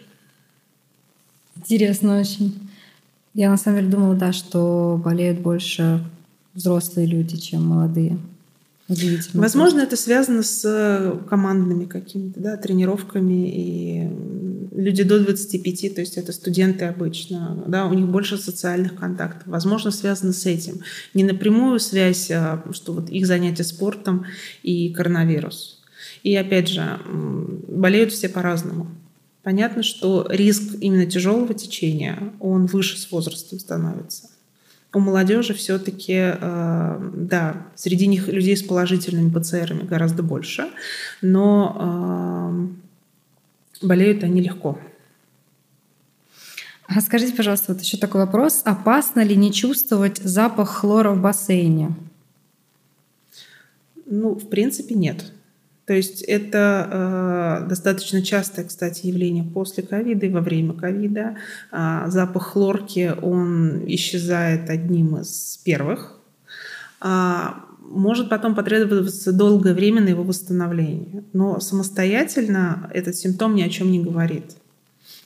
Интересно 1.56 2.20
очень. 2.20 2.70
Я 3.34 3.50
на 3.50 3.58
самом 3.58 3.80
деле 3.80 3.92
думала, 3.92 4.16
да, 4.16 4.32
что 4.32 5.02
болеют 5.04 5.40
больше 5.40 6.04
взрослые 6.54 7.08
люди, 7.08 7.38
чем 7.38 7.66
молодые. 7.66 8.18
Удивительно. 8.88 9.42
Возможно, 9.42 9.82
это 9.82 9.98
связано 9.98 10.44
с 10.44 11.20
командными 11.28 11.86
какими-то 11.86 12.40
да, 12.40 12.56
тренировками. 12.56 13.50
И 13.52 14.10
люди 14.76 15.04
до 15.04 15.20
25, 15.20 15.96
то 15.96 16.02
есть 16.02 16.18
это 16.18 16.32
студенты 16.32 16.86
обычно, 16.86 17.64
да, 17.68 17.88
у 17.88 17.94
них 17.94 18.08
больше 18.08 18.38
социальных 18.38 18.96
контактов. 18.96 19.48
Возможно, 19.48 19.90
связано 19.90 20.34
с 20.34 20.46
этим. 20.46 20.82
Не 21.16 21.24
напрямую 21.24 21.80
связь, 21.80 22.30
а 22.30 22.64
что 22.74 22.94
вот 22.94 23.10
их 23.10 23.26
занятия 23.26 23.64
спортом 23.64 24.26
и 24.62 24.94
коронавирус. 24.94 25.75
И 26.26 26.36
опять 26.36 26.68
же, 26.70 27.00
болеют 27.68 28.12
все 28.12 28.28
по-разному. 28.28 28.88
Понятно, 29.44 29.84
что 29.84 30.26
риск 30.28 30.76
именно 30.82 31.06
тяжелого 31.06 31.54
течения, 31.54 32.34
он 32.40 32.66
выше 32.66 32.98
с 32.98 33.12
возрастом 33.12 33.60
становится. 33.60 34.32
У 34.92 35.00
молодежи 35.00 35.54
все-таки, 35.54 36.14
э, 36.14 37.12
да, 37.14 37.68
среди 37.76 38.08
них 38.08 38.28
людей 38.28 38.58
с 38.58 38.64
положительными 38.64 39.30
ПЦРами 39.30 39.84
гораздо 39.84 40.24
больше, 40.24 40.66
но 41.22 42.72
э, 43.84 43.86
болеют 43.86 44.24
они 44.24 44.42
легко. 44.42 44.80
А 46.88 47.02
скажите, 47.02 47.36
пожалуйста, 47.36 47.74
вот 47.74 47.84
еще 47.84 47.98
такой 47.98 48.22
вопрос. 48.22 48.64
Опасно 48.66 49.24
ли 49.24 49.36
не 49.36 49.54
чувствовать 49.54 50.18
запах 50.18 50.70
хлора 50.70 51.12
в 51.12 51.22
бассейне? 51.22 51.96
Ну, 54.08 54.34
в 54.34 54.50
принципе, 54.50 54.96
нет. 54.96 55.32
То 55.86 55.94
есть 55.94 56.24
это 56.24 57.62
э, 57.64 57.70
достаточно 57.70 58.24
частое, 58.24 58.66
кстати, 58.66 59.06
явление 59.06 59.44
после 59.44 59.84
ковида 59.84 60.26
и 60.26 60.30
во 60.30 60.42
время 60.42 60.74
ковида. 60.74 61.38
Э, 61.72 62.06
запах 62.08 62.54
хлорки, 62.54 63.14
он 63.22 63.84
исчезает 63.86 64.70
одним 64.70 65.18
из 65.18 65.60
первых. 65.64 66.20
Э, 67.02 67.50
может 67.82 68.30
потом 68.30 68.56
потребоваться 68.56 69.32
долгое 69.32 69.76
время 69.76 70.02
на 70.02 70.10
его 70.10 70.24
восстановление. 70.24 71.24
Но 71.34 71.60
самостоятельно 71.60 72.90
этот 72.92 73.16
симптом 73.16 73.54
ни 73.54 73.62
о 73.62 73.70
чем 73.70 73.92
не 73.92 74.00
говорит. 74.00 74.58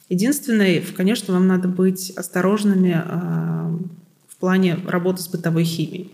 Единственное, 0.10 0.84
конечно, 0.98 1.34
вам 1.34 1.48
надо 1.48 1.70
быть 1.70 2.12
осторожными 2.18 3.02
э, 3.02 3.78
в 4.28 4.36
плане 4.38 4.80
работы 4.86 5.22
с 5.22 5.30
бытовой 5.30 5.64
химией. 5.64 6.12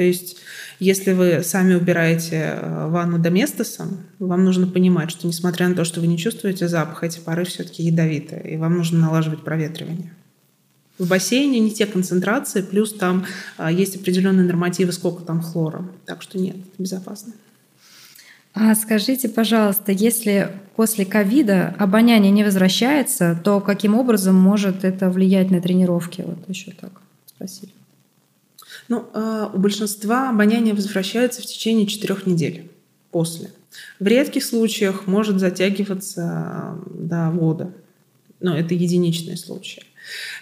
То 0.00 0.04
есть, 0.04 0.38
если 0.78 1.12
вы 1.12 1.42
сами 1.42 1.74
убираете 1.74 2.54
э, 2.54 2.88
ванну 2.88 3.18
доместосом, 3.18 3.98
вам 4.18 4.46
нужно 4.46 4.66
понимать, 4.66 5.10
что 5.10 5.26
несмотря 5.26 5.68
на 5.68 5.74
то, 5.74 5.84
что 5.84 6.00
вы 6.00 6.06
не 6.06 6.16
чувствуете 6.16 6.68
запах, 6.68 7.04
эти 7.04 7.18
пары 7.18 7.44
все-таки 7.44 7.82
ядовитые, 7.82 8.54
и 8.54 8.56
вам 8.56 8.78
нужно 8.78 8.98
налаживать 8.98 9.44
проветривание. 9.44 10.10
В 10.96 11.06
бассейне 11.06 11.60
не 11.60 11.70
те 11.70 11.84
концентрации, 11.84 12.62
плюс 12.62 12.94
там 12.94 13.26
а, 13.58 13.70
есть 13.70 13.96
определенные 13.96 14.46
нормативы, 14.46 14.92
сколько 14.92 15.22
там 15.22 15.42
хлора. 15.42 15.86
Так 16.06 16.22
что 16.22 16.38
нет, 16.38 16.56
это 16.56 16.82
безопасно. 16.82 17.34
А 18.54 18.74
скажите, 18.74 19.28
пожалуйста, 19.28 19.92
если 19.92 20.50
после 20.76 21.04
ковида 21.04 21.74
обоняние 21.78 22.32
не 22.32 22.42
возвращается, 22.42 23.38
то 23.44 23.60
каким 23.60 23.94
образом 23.94 24.34
может 24.34 24.82
это 24.82 25.10
влиять 25.10 25.50
на 25.50 25.60
тренировки? 25.60 26.22
Вот 26.26 26.48
еще 26.48 26.70
так 26.70 27.02
спросили. 27.26 27.72
Ну, 28.90 29.08
а, 29.14 29.52
у 29.54 29.58
большинства 29.58 30.30
обоняние 30.30 30.74
возвращается 30.74 31.40
в 31.40 31.46
течение 31.46 31.86
четырех 31.86 32.26
недель 32.26 32.68
после. 33.12 33.50
В 34.00 34.06
редких 34.06 34.44
случаях 34.44 35.06
может 35.06 35.38
затягиваться 35.38 36.76
до 36.92 37.30
года. 37.30 37.72
Но 38.40 38.56
это 38.56 38.74
единичные 38.74 39.36
случаи. 39.36 39.84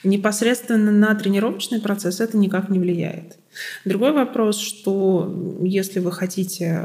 Непосредственно 0.02 0.90
на 0.90 1.14
тренировочный 1.14 1.78
процесс 1.78 2.20
это 2.20 2.38
никак 2.38 2.70
не 2.70 2.78
влияет. 2.78 3.36
Другой 3.84 4.12
вопрос, 4.12 4.58
что 4.58 5.58
если 5.60 6.00
вы 6.00 6.10
хотите 6.10 6.82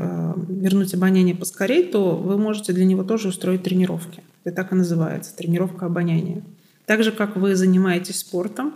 вернуть 0.49 0.93
обоняние 0.93 1.35
поскорее, 1.35 1.83
то 1.83 2.17
вы 2.17 2.37
можете 2.37 2.73
для 2.73 2.83
него 2.83 3.03
тоже 3.03 3.29
устроить 3.29 3.63
тренировки. 3.63 4.21
Это 4.43 4.57
так 4.57 4.73
и 4.73 4.75
называется, 4.75 5.33
тренировка 5.33 5.85
обоняния. 5.85 6.43
Так 6.85 7.03
же, 7.03 7.11
как 7.11 7.37
вы 7.37 7.55
занимаетесь 7.55 8.19
спортом, 8.19 8.73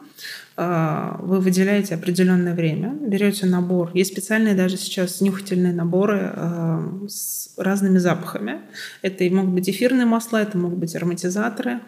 а, 0.56 1.20
вы 1.22 1.40
выделяете 1.40 1.96
определенное 1.96 2.56
время, 2.56 2.94
берете 3.00 3.46
набор. 3.46 3.92
Есть 3.94 4.14
специальные 4.14 4.56
даже 4.56 4.78
сейчас 4.78 5.20
нюхательные 5.22 5.74
наборы 5.74 6.32
а, 6.34 7.06
с 7.08 7.50
разными 7.58 7.98
запахами. 7.98 8.62
Это 9.02 9.24
и 9.24 9.30
могут 9.30 9.54
быть 9.54 9.70
эфирные 9.70 10.06
масла, 10.06 10.42
это 10.42 10.58
могут 10.58 10.80
быть 10.80 10.96
ароматизаторы. 10.96 11.80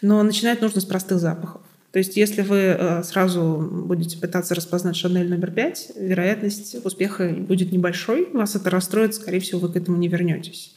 Но 0.00 0.22
начинать 0.22 0.62
нужно 0.62 0.80
с 0.80 0.84
простых 0.84 1.18
запахов. 1.18 1.60
То 1.92 1.98
есть 1.98 2.16
если 2.16 2.42
вы 2.42 2.72
а, 2.72 3.02
сразу 3.02 3.56
будете 3.86 4.18
пытаться 4.18 4.54
распознать 4.54 4.96
Шанель 4.96 5.28
номер 5.28 5.50
пять, 5.50 5.92
вероятность 5.94 6.84
успеха 6.84 7.28
будет 7.28 7.70
небольшой, 7.70 8.28
вас 8.32 8.56
это 8.56 8.70
расстроит, 8.70 9.14
скорее 9.14 9.40
всего, 9.40 9.60
вы 9.60 9.72
к 9.72 9.76
этому 9.76 9.98
не 9.98 10.08
вернетесь. 10.08 10.75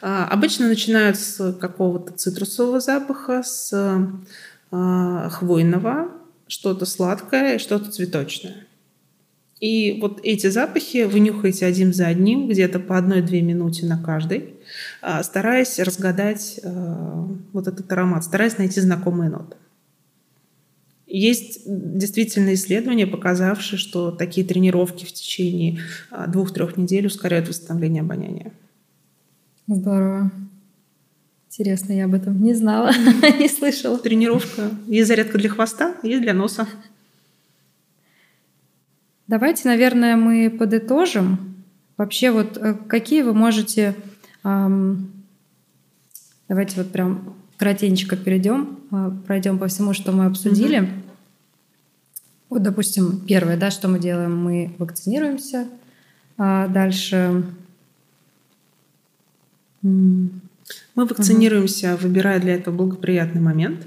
А, 0.00 0.26
обычно 0.26 0.68
начинают 0.68 1.18
с 1.18 1.52
какого-то 1.54 2.12
цитрусового 2.12 2.80
запаха, 2.80 3.42
с 3.42 3.72
а, 4.70 5.28
хвойного, 5.30 6.10
что-то 6.48 6.86
сладкое 6.86 7.58
что-то 7.58 7.90
цветочное. 7.90 8.66
И 9.58 9.98
вот 10.02 10.20
эти 10.22 10.48
запахи 10.48 11.04
вы 11.04 11.18
нюхаете 11.20 11.64
один 11.64 11.94
за 11.94 12.08
одним, 12.08 12.46
где-то 12.48 12.78
по 12.78 12.98
одной-две 12.98 13.40
минуте 13.40 13.86
на 13.86 13.98
каждый, 14.02 14.54
а, 15.00 15.22
стараясь 15.22 15.78
разгадать 15.78 16.60
вот 17.52 17.66
этот 17.66 17.90
аромат, 17.90 18.24
стараясь 18.24 18.58
найти 18.58 18.80
знакомые 18.80 19.30
ноты. 19.30 19.56
Есть 21.06 21.62
действительно 21.64 22.52
исследования, 22.52 23.06
показавшие, 23.06 23.78
что 23.78 24.10
такие 24.10 24.46
тренировки 24.46 25.04
в 25.04 25.12
течение 25.12 25.80
двух-трех 26.28 26.76
недель 26.76 27.06
ускоряют 27.06 27.48
восстановление 27.48 28.02
обоняния. 28.02 28.52
Здорово. 29.66 30.30
Интересно, 31.48 31.92
я 31.92 32.04
об 32.04 32.14
этом 32.14 32.40
не 32.42 32.54
знала, 32.54 32.92
не 33.38 33.48
слышала. 33.48 33.98
Тренировка. 33.98 34.70
Есть 34.86 35.08
зарядка 35.08 35.38
для 35.38 35.48
хвоста, 35.48 35.96
есть 36.02 36.22
для 36.22 36.34
носа. 36.34 36.68
Давайте, 39.26 39.66
наверное, 39.68 40.16
мы 40.16 40.50
подытожим. 40.50 41.56
Вообще, 41.96 42.30
вот 42.30 42.56
э, 42.58 42.74
какие 42.74 43.22
вы 43.22 43.34
можете... 43.34 43.96
Эм, 44.44 45.10
давайте 46.48 46.76
вот 46.76 46.92
прям 46.92 47.34
кратенько 47.56 48.16
перейдем, 48.16 48.78
э, 48.92 49.10
пройдем 49.26 49.58
по 49.58 49.66
всему, 49.66 49.94
что 49.94 50.12
мы 50.12 50.26
обсудили. 50.26 50.82
Mm-hmm. 50.82 51.02
Вот, 52.50 52.62
допустим, 52.62 53.20
первое, 53.26 53.56
да, 53.56 53.70
что 53.70 53.88
мы 53.88 53.98
делаем, 53.98 54.36
мы 54.36 54.74
вакцинируемся. 54.78 55.66
А 56.38 56.68
дальше 56.68 57.44
Мы 60.94 61.04
вакцинируемся, 61.04 61.94
угу. 61.94 62.04
выбирая 62.04 62.40
для 62.40 62.54
этого 62.54 62.74
благоприятный 62.74 63.40
момент. 63.40 63.86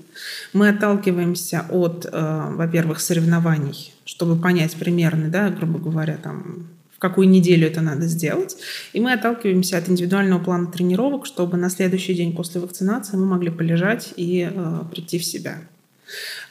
Мы 0.53 0.69
отталкиваемся 0.69 1.65
от, 1.69 2.05
э, 2.05 2.51
во-первых, 2.55 2.99
соревнований, 2.99 3.93
чтобы 4.05 4.39
понять 4.39 4.75
примерно, 4.75 5.29
да, 5.29 5.49
грубо 5.49 5.79
говоря, 5.79 6.17
там, 6.17 6.67
в 6.95 6.99
какую 6.99 7.29
неделю 7.29 7.67
это 7.67 7.81
надо 7.81 8.05
сделать. 8.07 8.57
И 8.93 8.99
мы 8.99 9.13
отталкиваемся 9.13 9.77
от 9.77 9.89
индивидуального 9.89 10.43
плана 10.43 10.67
тренировок, 10.67 11.25
чтобы 11.25 11.57
на 11.57 11.69
следующий 11.69 12.13
день 12.13 12.35
после 12.35 12.62
вакцинации 12.62 13.17
мы 13.17 13.25
могли 13.25 13.49
полежать 13.49 14.13
и 14.15 14.49
э, 14.53 14.81
прийти 14.91 15.17
в 15.17 15.25
себя. 15.25 15.59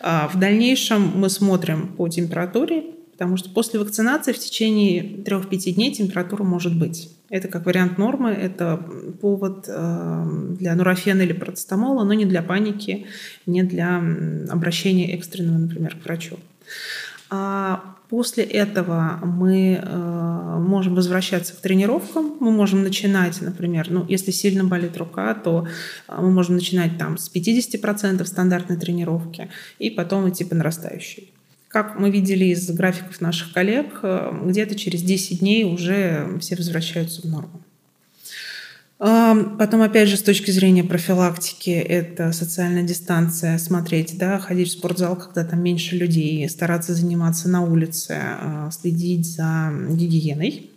А 0.01 0.29
в 0.29 0.39
дальнейшем 0.39 1.13
мы 1.15 1.29
смотрим 1.29 1.89
по 1.89 2.09
температуре, 2.09 2.85
потому 3.19 3.37
что 3.37 3.51
после 3.51 3.81
вакцинации 3.81 4.33
в 4.33 4.39
течение 4.39 5.03
3-5 5.03 5.73
дней 5.73 5.93
температура 5.93 6.45
может 6.45 6.79
быть. 6.79 7.11
Это 7.31 7.49
как 7.49 7.67
вариант 7.67 7.99
нормы, 7.99 8.31
это 8.31 8.81
повод 9.21 9.65
э, 9.67 10.25
для 10.61 10.77
нурофена 10.77 11.23
или 11.23 11.33
процетамола, 11.33 12.05
но 12.05 12.15
не 12.15 12.27
для 12.27 12.43
паники, 12.43 13.07
не 13.45 13.65
для 13.65 14.01
обращения 14.49 15.13
экстренного, 15.17 15.59
например, 15.59 15.97
к 15.97 16.05
врачу. 16.05 16.37
А 17.29 17.97
после 18.09 18.45
этого 18.45 19.19
мы 19.25 19.81
э, 19.83 20.57
можем 20.61 20.95
возвращаться 20.95 21.55
к 21.55 21.61
тренировкам. 21.61 22.37
Мы 22.39 22.53
можем 22.53 22.85
начинать, 22.85 23.43
например, 23.43 23.89
ну, 23.91 24.07
если 24.09 24.31
сильно 24.31 24.63
болит 24.63 24.97
рука, 24.97 25.35
то 25.35 25.67
э, 26.07 26.17
мы 26.17 26.31
можем 26.31 26.55
начинать 26.55 26.97
там 26.99 27.19
с 27.19 27.35
50% 27.35 28.25
стандартной 28.25 28.77
тренировки 28.77 29.51
и 29.81 29.91
потом 29.91 30.31
идти 30.31 30.45
по 30.45 30.55
нарастающей. 30.55 31.33
Как 31.69 31.99
мы 31.99 32.11
видели 32.11 32.47
из 32.47 32.71
графиков 32.71 33.21
наших 33.21 33.53
коллег, 33.53 34.01
э, 34.03 34.33
где-то 34.45 34.75
через 34.75 35.03
10 35.03 35.41
дней 35.41 35.65
уже 35.65 36.39
все 36.41 36.57
возвращаются 36.57 37.23
в 37.23 37.27
норму. 37.27 37.63
Потом, 38.99 39.83
опять 39.83 40.09
же, 40.09 40.17
с 40.17 40.23
точки 40.23 40.51
зрения 40.51 40.83
профилактики, 40.83 41.71
это 41.71 42.33
социальная 42.33 42.83
дистанция, 42.83 43.57
смотреть, 43.59 44.19
да, 44.19 44.41
ходить 44.41 44.71
в 44.71 44.73
спортзал, 44.73 45.15
когда 45.15 45.45
там 45.45 45.63
меньше 45.63 45.95
людей, 45.95 46.49
стараться 46.49 46.95
заниматься 46.95 47.49
на 47.49 47.63
улице, 47.63 48.19
э, 48.19 48.71
следить 48.73 49.25
за 49.25 49.73
гигиеной. 49.91 50.71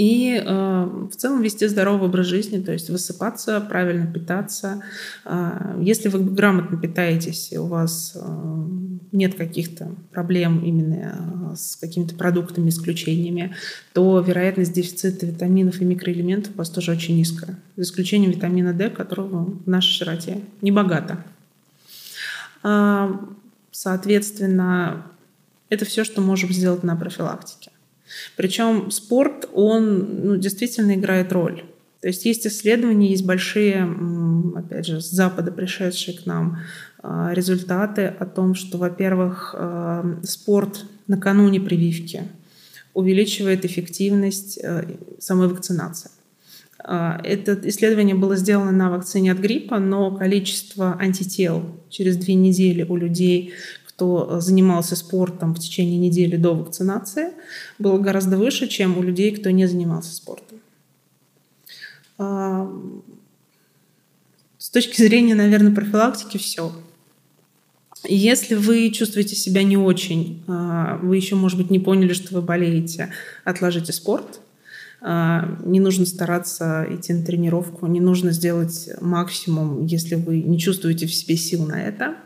И 0.00 0.42
э, 0.42 1.06
в 1.12 1.14
целом 1.14 1.42
вести 1.42 1.66
здоровый 1.66 2.08
образ 2.08 2.24
жизни, 2.24 2.58
то 2.58 2.72
есть 2.72 2.88
высыпаться, 2.88 3.60
правильно 3.60 4.10
питаться. 4.10 4.82
Э, 5.26 5.78
если 5.78 6.08
вы 6.08 6.20
грамотно 6.20 6.78
питаетесь, 6.78 7.52
и 7.52 7.58
у 7.58 7.66
вас 7.66 8.14
э, 8.14 8.66
нет 9.12 9.34
каких-то 9.34 9.94
проблем 10.10 10.64
именно 10.64 11.52
э, 11.52 11.54
с 11.54 11.76
какими-то 11.76 12.14
продуктами, 12.14 12.70
исключениями, 12.70 13.54
то 13.92 14.20
вероятность 14.20 14.72
дефицита 14.72 15.26
витаминов 15.26 15.82
и 15.82 15.84
микроэлементов 15.84 16.54
у 16.54 16.58
вас 16.58 16.70
тоже 16.70 16.92
очень 16.92 17.18
низкая. 17.18 17.58
За 17.76 17.82
исключением 17.82 18.30
витамина 18.30 18.72
D, 18.72 18.88
которого 18.88 19.50
в 19.66 19.68
нашей 19.68 19.92
широте 19.92 20.40
не 20.62 20.72
богато. 20.72 21.22
Э, 22.62 23.12
соответственно, 23.70 25.04
это 25.68 25.84
все, 25.84 26.04
что 26.04 26.22
можем 26.22 26.48
сделать 26.54 26.84
на 26.84 26.96
профилактике. 26.96 27.69
Причем 28.36 28.90
спорт, 28.90 29.48
он 29.52 30.24
ну, 30.24 30.36
действительно 30.36 30.94
играет 30.94 31.32
роль. 31.32 31.64
То 32.00 32.08
есть 32.08 32.24
есть 32.24 32.46
исследования, 32.46 33.10
есть 33.10 33.26
большие, 33.26 33.86
опять 34.56 34.86
же, 34.86 35.00
с 35.00 35.10
Запада 35.10 35.52
пришедшие 35.52 36.16
к 36.16 36.24
нам 36.24 36.58
а, 37.02 37.32
результаты 37.34 38.06
о 38.06 38.24
том, 38.24 38.54
что, 38.54 38.78
во-первых, 38.78 39.54
а, 39.56 40.18
спорт 40.22 40.86
накануне 41.06 41.60
прививки 41.60 42.22
увеличивает 42.94 43.64
эффективность 43.64 44.58
э, 44.60 44.84
самой 45.20 45.48
вакцинации. 45.48 46.10
А, 46.82 47.20
это 47.22 47.58
исследование 47.64 48.14
было 48.14 48.36
сделано 48.36 48.72
на 48.72 48.90
вакцине 48.90 49.32
от 49.32 49.38
гриппа, 49.38 49.78
но 49.78 50.10
количество 50.10 50.96
антител 50.98 51.64
через 51.88 52.16
две 52.16 52.34
недели 52.34 52.82
у 52.82 52.96
людей, 52.96 53.52
кто 54.00 54.26
э, 54.30 54.40
занимался 54.40 54.96
спортом 54.96 55.54
в 55.54 55.58
течение 55.58 55.98
недели 55.98 56.36
до 56.36 56.54
вакцинации, 56.54 57.32
было 57.78 57.98
гораздо 57.98 58.38
выше, 58.38 58.66
чем 58.66 58.96
у 58.96 59.02
людей, 59.02 59.30
кто 59.32 59.50
не 59.50 59.66
занимался 59.66 60.14
спортом. 60.14 60.58
А, 62.16 62.72
с 64.56 64.70
точки 64.70 65.02
зрения, 65.02 65.34
наверное, 65.34 65.74
профилактики 65.74 66.38
все. 66.38 66.72
Если 68.08 68.54
вы 68.54 68.90
чувствуете 68.90 69.36
себя 69.36 69.64
не 69.64 69.76
очень, 69.76 70.42
а, 70.48 70.96
вы 71.02 71.16
еще, 71.16 71.34
может 71.34 71.58
быть, 71.58 71.68
не 71.68 71.78
поняли, 71.78 72.14
что 72.14 72.34
вы 72.34 72.40
болеете, 72.40 73.10
отложите 73.44 73.92
спорт. 73.92 74.40
А, 75.02 75.58
не 75.62 75.78
нужно 75.78 76.06
стараться 76.06 76.86
идти 76.88 77.12
на 77.12 77.22
тренировку, 77.22 77.86
не 77.86 78.00
нужно 78.00 78.32
сделать 78.32 78.88
максимум, 79.02 79.84
если 79.84 80.14
вы 80.14 80.40
не 80.40 80.58
чувствуете 80.58 81.06
в 81.06 81.14
себе 81.14 81.36
сил 81.36 81.66
на 81.66 81.82
это– 81.82 82.14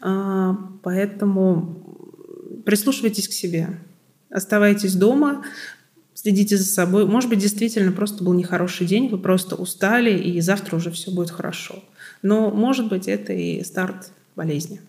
поэтому 0.00 1.82
прислушивайтесь 2.64 3.28
к 3.28 3.32
себе, 3.32 3.78
оставайтесь 4.30 4.94
дома, 4.94 5.44
следите 6.14 6.56
за 6.56 6.64
собой. 6.64 7.06
Может 7.06 7.30
быть, 7.30 7.38
действительно 7.38 7.92
просто 7.92 8.24
был 8.24 8.32
нехороший 8.32 8.86
день, 8.86 9.08
вы 9.08 9.18
просто 9.18 9.54
устали, 9.54 10.18
и 10.18 10.40
завтра 10.40 10.76
уже 10.76 10.90
все 10.90 11.10
будет 11.10 11.30
хорошо. 11.30 11.82
Но, 12.22 12.50
может 12.50 12.88
быть, 12.88 13.06
это 13.08 13.32
и 13.32 13.62
старт 13.62 14.10
болезни. 14.34 14.80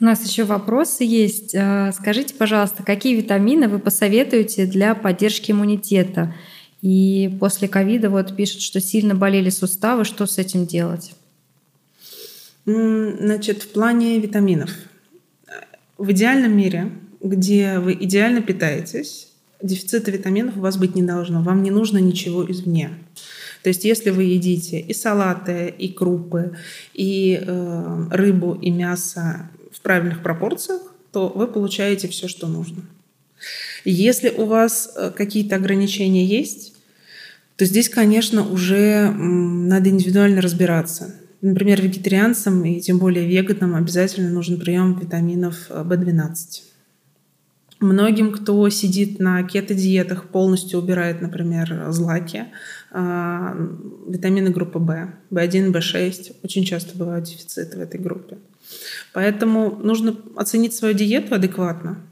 У 0.00 0.04
нас 0.04 0.26
еще 0.26 0.44
вопросы 0.44 1.04
есть. 1.04 1.54
А, 1.54 1.92
скажите, 1.92 2.34
пожалуйста, 2.34 2.82
какие 2.82 3.14
витамины 3.14 3.68
вы 3.68 3.78
посоветуете 3.78 4.64
для 4.64 4.94
поддержки 4.94 5.50
иммунитета? 5.50 6.34
И 6.80 7.36
после 7.38 7.68
ковида 7.68 8.08
вот 8.08 8.34
пишут, 8.34 8.62
что 8.62 8.80
сильно 8.80 9.14
болели 9.14 9.50
суставы. 9.50 10.04
Что 10.04 10.24
с 10.24 10.38
этим 10.38 10.64
делать? 10.64 11.12
Значит, 12.66 13.62
в 13.62 13.68
плане 13.68 14.18
витаминов. 14.18 14.70
В 15.98 16.12
идеальном 16.12 16.56
мире, 16.56 16.92
где 17.20 17.78
вы 17.78 17.94
идеально 17.94 18.42
питаетесь, 18.42 19.32
дефицита 19.62 20.10
витаминов 20.10 20.56
у 20.56 20.60
вас 20.60 20.76
быть 20.76 20.94
не 20.94 21.02
должно. 21.02 21.42
Вам 21.42 21.62
не 21.62 21.70
нужно 21.70 21.98
ничего 21.98 22.50
извне. 22.50 22.90
То 23.62 23.68
есть 23.68 23.84
если 23.84 24.10
вы 24.10 24.24
едите 24.24 24.80
и 24.80 24.94
салаты, 24.94 25.74
и 25.76 25.88
крупы, 25.92 26.56
и 26.94 27.38
э, 27.40 28.06
рыбу, 28.10 28.54
и 28.54 28.70
мясо 28.70 29.50
в 29.72 29.80
правильных 29.82 30.22
пропорциях, 30.22 30.80
то 31.12 31.28
вы 31.28 31.46
получаете 31.46 32.08
все, 32.08 32.28
что 32.28 32.46
нужно. 32.46 32.82
Если 33.84 34.30
у 34.30 34.46
вас 34.46 34.92
э, 34.96 35.10
какие-то 35.14 35.56
ограничения 35.56 36.24
есть, 36.24 36.74
то 37.56 37.66
здесь, 37.66 37.90
конечно, 37.90 38.48
уже 38.48 39.10
надо 39.10 39.90
индивидуально 39.90 40.40
разбираться. 40.40 41.14
Например, 41.42 41.80
вегетарианцам 41.80 42.64
и 42.64 42.80
тем 42.80 42.98
более 42.98 43.26
веганам 43.26 43.74
обязательно 43.74 44.30
нужен 44.30 44.60
прием 44.60 44.98
витаминов 44.98 45.70
В12. 45.70 46.62
Многим, 47.80 48.32
кто 48.32 48.68
сидит 48.68 49.20
на 49.20 49.42
кето-диетах, 49.42 50.28
полностью 50.28 50.78
убирает, 50.78 51.22
например, 51.22 51.86
злаки, 51.88 52.44
а, 52.90 53.56
витамины 54.06 54.50
группы 54.50 54.78
В, 54.78 55.14
В1, 55.30 55.72
В6. 55.72 56.36
Очень 56.42 56.64
часто 56.64 56.98
бывают 56.98 57.24
дефициты 57.24 57.78
в 57.78 57.80
этой 57.80 57.98
группе. 57.98 58.36
Поэтому 59.14 59.76
нужно 59.82 60.14
оценить 60.36 60.74
свою 60.74 60.92
диету 60.92 61.34
адекватно, 61.34 62.02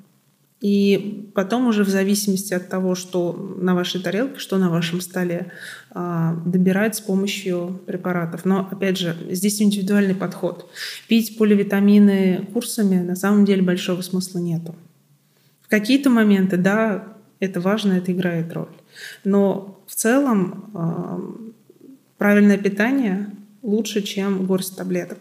и 0.60 1.30
потом 1.34 1.68
уже 1.68 1.84
в 1.84 1.88
зависимости 1.88 2.52
от 2.52 2.68
того, 2.68 2.96
что 2.96 3.32
на 3.60 3.74
вашей 3.76 4.02
тарелке, 4.02 4.38
что 4.38 4.58
на 4.58 4.70
вашем 4.70 5.00
столе, 5.00 5.52
а, 5.90 6.34
добирать 6.44 6.96
с 6.96 7.00
помощью 7.00 7.80
препаратов. 7.86 8.44
Но, 8.44 8.68
опять 8.68 8.98
же, 8.98 9.16
здесь 9.30 9.62
индивидуальный 9.62 10.16
подход. 10.16 10.68
Пить 11.06 11.38
поливитамины 11.38 12.48
курсами 12.52 13.00
на 13.00 13.14
самом 13.14 13.44
деле 13.44 13.62
большого 13.62 14.02
смысла 14.02 14.40
нету. 14.40 14.74
В 15.62 15.68
какие-то 15.68 16.10
моменты, 16.10 16.56
да, 16.56 17.04
это 17.38 17.60
важно, 17.60 17.92
это 17.92 18.10
играет 18.10 18.52
роль. 18.52 18.66
Но 19.22 19.80
в 19.86 19.94
целом 19.94 20.70
а, 20.74 21.20
правильное 22.16 22.58
питание 22.58 23.30
лучше, 23.62 24.02
чем 24.02 24.44
горсть 24.46 24.76
таблеток. 24.76 25.18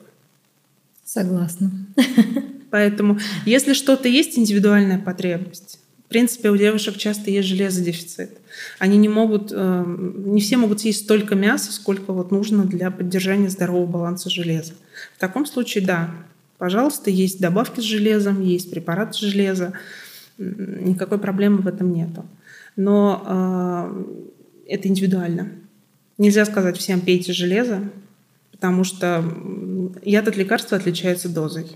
Согласна. 1.04 1.72
Поэтому, 2.70 3.20
если 3.46 3.74
что-то 3.74 4.08
есть 4.08 4.38
индивидуальная 4.38 5.00
потребность, 5.00 5.80
в 6.08 6.10
принципе, 6.10 6.50
у 6.52 6.56
девушек 6.56 6.96
часто 6.96 7.30
есть 7.32 7.50
железодефицит. 7.50 8.40
Они 8.80 8.98
не 8.98 9.10
могут, 9.10 9.52
э, 9.54 9.84
не 9.86 10.40
все 10.40 10.56
могут 10.56 10.80
съесть 10.80 11.04
столько 11.04 11.36
мяса, 11.36 11.74
сколько 11.74 12.14
вот 12.14 12.32
нужно 12.32 12.64
для 12.64 12.92
поддержания 12.92 13.50
здорового 13.50 13.88
баланса 13.88 14.30
железа. 14.30 14.72
В 15.18 15.20
таком 15.20 15.46
случае, 15.46 15.86
да, 15.86 16.10
пожалуйста, 16.58 17.10
есть 17.10 17.42
добавки 17.42 17.82
с 17.82 17.84
железом, 17.84 18.42
есть 18.42 18.72
препараты 18.72 19.14
с 19.14 19.18
железа, 19.18 19.74
никакой 20.38 21.18
проблемы 21.18 21.58
в 21.58 21.68
этом 21.68 21.94
нету. 21.94 22.26
Но 22.78 23.92
э, 24.66 24.74
это 24.76 24.88
индивидуально. 24.88 25.52
Нельзя 26.18 26.46
сказать 26.46 26.78
всем 26.78 27.02
пейте 27.02 27.34
железо, 27.34 27.82
потому 28.52 28.86
что 28.86 29.26
яд 30.04 30.30
от 30.30 30.38
лекарства 30.38 30.78
отличается 30.78 31.28
дозой. 31.28 31.68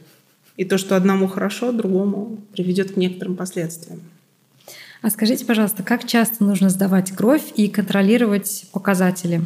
И 0.62 0.64
то, 0.64 0.78
что 0.78 0.96
одному 0.96 1.28
хорошо, 1.28 1.72
другому 1.72 2.38
приведет 2.54 2.92
к 2.92 2.96
некоторым 2.96 3.36
последствиям. 3.36 4.00
А 5.02 5.10
скажите, 5.10 5.44
пожалуйста, 5.44 5.82
как 5.82 6.06
часто 6.06 6.44
нужно 6.44 6.70
сдавать 6.70 7.10
кровь 7.14 7.42
и 7.56 7.68
контролировать 7.68 8.66
показатели? 8.72 9.42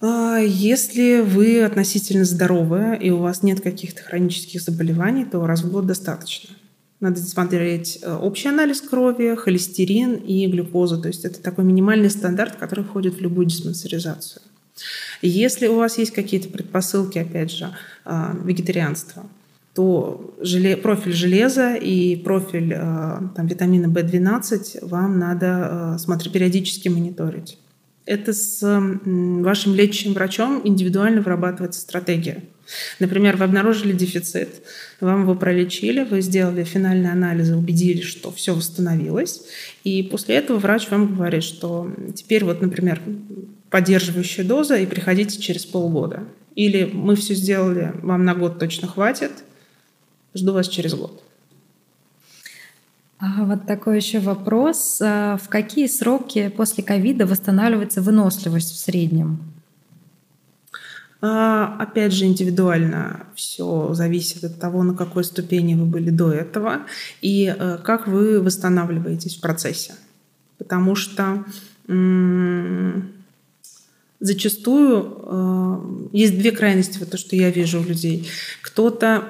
А, 0.00 0.38
если 0.38 1.20
вы 1.20 1.62
относительно 1.62 2.24
здоровы 2.24 2.98
и 3.00 3.10
у 3.10 3.18
вас 3.18 3.44
нет 3.44 3.60
каких-то 3.60 4.02
хронических 4.02 4.60
заболеваний, 4.60 5.24
то 5.24 5.46
раз 5.46 5.62
в 5.62 5.70
год 5.70 5.86
достаточно. 5.86 6.50
Надо 6.98 7.20
смотреть 7.20 8.00
э, 8.02 8.16
общий 8.16 8.48
анализ 8.48 8.80
крови, 8.80 9.36
холестерин 9.36 10.14
и 10.14 10.48
глюкозу. 10.48 11.00
То 11.00 11.06
есть 11.06 11.24
это 11.24 11.40
такой 11.40 11.62
минимальный 11.62 12.10
стандарт, 12.10 12.56
который 12.56 12.82
входит 12.82 13.14
в 13.14 13.20
любую 13.20 13.46
диспансеризацию. 13.46 14.42
Если 15.22 15.68
у 15.68 15.76
вас 15.76 15.98
есть 15.98 16.10
какие-то 16.10 16.48
предпосылки, 16.48 17.18
опять 17.18 17.52
же, 17.52 17.72
а, 18.04 18.36
вегетарианства, 18.44 19.26
то 19.76 20.34
желе, 20.40 20.74
профиль 20.76 21.12
железа 21.12 21.74
и 21.74 22.16
профиль 22.16 22.72
а, 22.74 23.30
там, 23.36 23.46
витамина 23.46 23.86
В12 23.86 24.88
вам 24.88 25.18
надо 25.18 25.48
а, 25.48 25.98
смотреть, 25.98 26.32
периодически 26.32 26.88
мониторить. 26.88 27.58
Это 28.06 28.32
с 28.32 28.62
вашим 28.62 29.74
лечащим 29.74 30.14
врачом 30.14 30.62
индивидуально 30.64 31.20
вырабатывается 31.20 31.80
стратегия. 31.80 32.42
Например, 33.00 33.36
вы 33.36 33.44
обнаружили 33.44 33.92
дефицит, 33.92 34.62
вам 35.00 35.22
его 35.22 35.34
пролечили, 35.34 36.04
вы 36.04 36.20
сделали 36.20 36.64
финальные 36.64 37.12
анализы, 37.12 37.56
убедились, 37.56 38.04
что 38.04 38.32
все 38.32 38.54
восстановилось, 38.54 39.42
и 39.84 40.02
после 40.04 40.36
этого 40.36 40.58
врач 40.58 40.88
вам 40.88 41.14
говорит, 41.14 41.42
что 41.44 41.92
теперь 42.14 42.44
вот, 42.44 42.62
например, 42.62 43.00
поддерживающая 43.70 44.44
доза 44.44 44.76
и 44.78 44.86
приходите 44.86 45.40
через 45.40 45.64
полгода. 45.66 46.24
Или 46.54 46.88
мы 46.90 47.16
все 47.16 47.34
сделали, 47.34 47.92
вам 48.02 48.24
на 48.24 48.34
год 48.34 48.58
точно 48.58 48.88
хватит, 48.88 49.32
жду 50.34 50.52
вас 50.52 50.68
через 50.68 50.94
год. 50.94 51.22
А 53.18 53.44
вот 53.44 53.66
такой 53.66 53.96
еще 53.96 54.20
вопрос. 54.20 55.00
А 55.02 55.38
в 55.38 55.48
какие 55.48 55.86
сроки 55.86 56.48
после 56.48 56.84
ковида 56.84 57.26
восстанавливается 57.26 58.02
выносливость 58.02 58.72
в 58.72 58.78
среднем? 58.78 59.38
А, 61.22 61.76
опять 61.78 62.12
же, 62.12 62.26
индивидуально 62.26 63.26
все 63.34 63.94
зависит 63.94 64.44
от 64.44 64.60
того, 64.60 64.82
на 64.82 64.94
какой 64.94 65.24
ступени 65.24 65.74
вы 65.74 65.86
были 65.86 66.10
до 66.10 66.30
этого 66.30 66.82
и 67.22 67.54
э, 67.58 67.78
как 67.82 68.06
вы 68.06 68.42
восстанавливаетесь 68.42 69.36
в 69.36 69.40
процессе. 69.40 69.94
Потому 70.58 70.94
что 70.94 71.44
зачастую 74.20 75.22
э, 75.22 76.08
есть 76.12 76.38
две 76.38 76.50
крайности, 76.50 76.98
вот 76.98 77.10
то, 77.10 77.16
что 77.16 77.34
я 77.36 77.50
вижу 77.50 77.80
у 77.80 77.84
людей. 77.84 78.28
Кто-то 78.62 79.24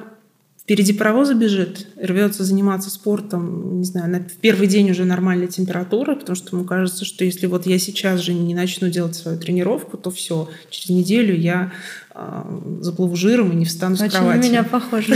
впереди 0.66 0.92
паровоза 0.92 1.34
бежит, 1.34 1.86
рвется 1.96 2.42
заниматься 2.42 2.90
спортом, 2.90 3.78
не 3.78 3.84
знаю, 3.84 4.10
на, 4.10 4.18
в 4.18 4.36
первый 4.40 4.66
день 4.66 4.90
уже 4.90 5.04
нормальная 5.04 5.46
температура, 5.46 6.16
потому 6.16 6.34
что 6.34 6.56
ему 6.56 6.66
кажется, 6.66 7.04
что 7.04 7.24
если 7.24 7.46
вот 7.46 7.66
я 7.66 7.78
сейчас 7.78 8.20
же 8.20 8.34
не 8.34 8.52
начну 8.52 8.88
делать 8.88 9.14
свою 9.14 9.38
тренировку, 9.38 9.96
то 9.96 10.10
все, 10.10 10.48
через 10.68 10.90
неделю 10.90 11.36
я 11.36 11.72
э, 12.12 12.42
заплыву 12.80 13.14
жиром 13.14 13.52
и 13.52 13.54
не 13.54 13.64
встану 13.64 13.94
Очень 13.94 14.10
с 14.10 14.14
кровати. 14.14 14.38
на 14.38 14.42
меня 14.42 14.64
похоже. 14.64 15.14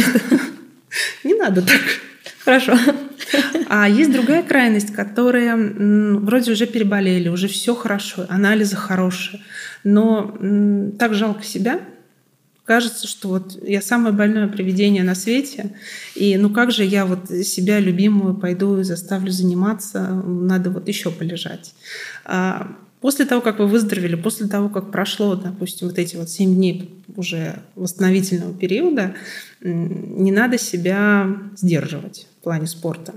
Не 1.24 1.34
надо 1.34 1.62
так. 1.62 1.80
Хорошо. 2.44 2.76
А 3.68 3.88
есть 3.88 4.12
другая 4.12 4.42
крайность, 4.42 4.92
которая 4.92 5.56
вроде 5.56 6.52
уже 6.52 6.66
переболели, 6.66 7.28
уже 7.28 7.48
все 7.48 7.74
хорошо, 7.74 8.26
анализы 8.28 8.76
хорошие, 8.76 9.40
но 9.84 10.36
так 10.98 11.14
жалко 11.14 11.44
себя, 11.44 11.80
кажется, 12.64 13.08
что 13.08 13.28
вот 13.28 13.58
я 13.62 13.82
самое 13.82 14.14
больное 14.14 14.48
привидение 14.48 15.02
на 15.02 15.14
свете, 15.14 15.76
и 16.14 16.36
ну 16.36 16.50
как 16.50 16.70
же 16.70 16.84
я 16.84 17.06
вот 17.06 17.28
себя 17.28 17.80
любимую 17.80 18.34
пойду 18.34 18.78
и 18.78 18.84
заставлю 18.84 19.30
заниматься, 19.30 20.08
надо 20.24 20.70
вот 20.70 20.88
еще 20.88 21.10
полежать. 21.10 21.74
А 22.24 22.76
после 23.00 23.24
того, 23.24 23.40
как 23.40 23.58
вы 23.58 23.66
выздоровели, 23.66 24.14
после 24.14 24.46
того, 24.46 24.68
как 24.68 24.90
прошло, 24.90 25.34
допустим, 25.34 25.88
вот 25.88 25.98
эти 25.98 26.16
вот 26.16 26.30
7 26.30 26.54
дней 26.54 27.02
уже 27.16 27.56
восстановительного 27.74 28.54
периода, 28.54 29.14
не 29.60 30.32
надо 30.32 30.58
себя 30.58 31.26
сдерживать 31.56 32.26
в 32.40 32.44
плане 32.44 32.66
спорта. 32.66 33.14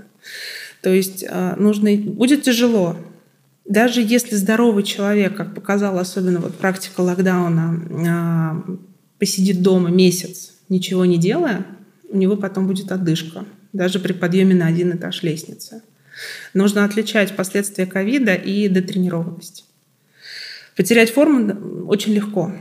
То 0.82 0.90
есть 0.90 1.24
а, 1.28 1.56
нужно, 1.56 1.96
будет 1.96 2.42
тяжело, 2.42 2.96
даже 3.64 4.02
если 4.02 4.36
здоровый 4.36 4.82
человек, 4.82 5.36
как 5.36 5.54
показала 5.54 6.00
особенно 6.00 6.40
вот 6.40 6.54
практика 6.56 7.00
локдауна, 7.00 7.80
а, 8.08 8.64
посидит 9.18 9.62
дома 9.62 9.90
месяц, 9.90 10.52
ничего 10.68 11.04
не 11.04 11.18
делая, 11.18 11.66
у 12.08 12.16
него 12.16 12.36
потом 12.36 12.66
будет 12.66 12.92
одышка, 12.92 13.44
даже 13.72 13.98
при 13.98 14.12
подъеме 14.12 14.54
на 14.54 14.66
один 14.66 14.92
этаж 14.96 15.22
лестницы. 15.22 15.82
Нужно 16.52 16.84
отличать 16.84 17.34
последствия 17.34 17.86
ковида 17.86 18.34
и 18.34 18.68
детренированность. 18.68 19.64
Потерять 20.76 21.10
форму 21.10 21.86
очень 21.86 22.12
легко. 22.12 22.52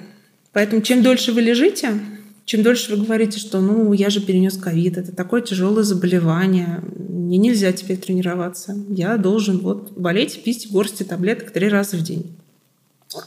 Поэтому 0.51 0.81
чем 0.81 1.01
дольше 1.01 1.31
вы 1.31 1.41
лежите, 1.41 1.99
чем 2.45 2.61
дольше 2.61 2.95
вы 2.95 3.03
говорите, 3.05 3.39
что 3.39 3.59
ну 3.59 3.93
я 3.93 4.09
же 4.09 4.21
перенес 4.21 4.57
ковид, 4.57 4.97
это 4.97 5.15
такое 5.15 5.41
тяжелое 5.41 5.83
заболевание, 5.83 6.81
мне 6.97 7.37
нельзя 7.37 7.71
теперь 7.71 7.97
тренироваться, 7.97 8.75
я 8.89 9.17
должен 9.17 9.59
вот 9.59 9.93
болеть, 9.93 10.43
пить 10.43 10.69
горсти 10.69 11.03
таблеток 11.03 11.51
три 11.51 11.69
раза 11.69 11.97
в 11.97 12.01
день. 12.01 12.35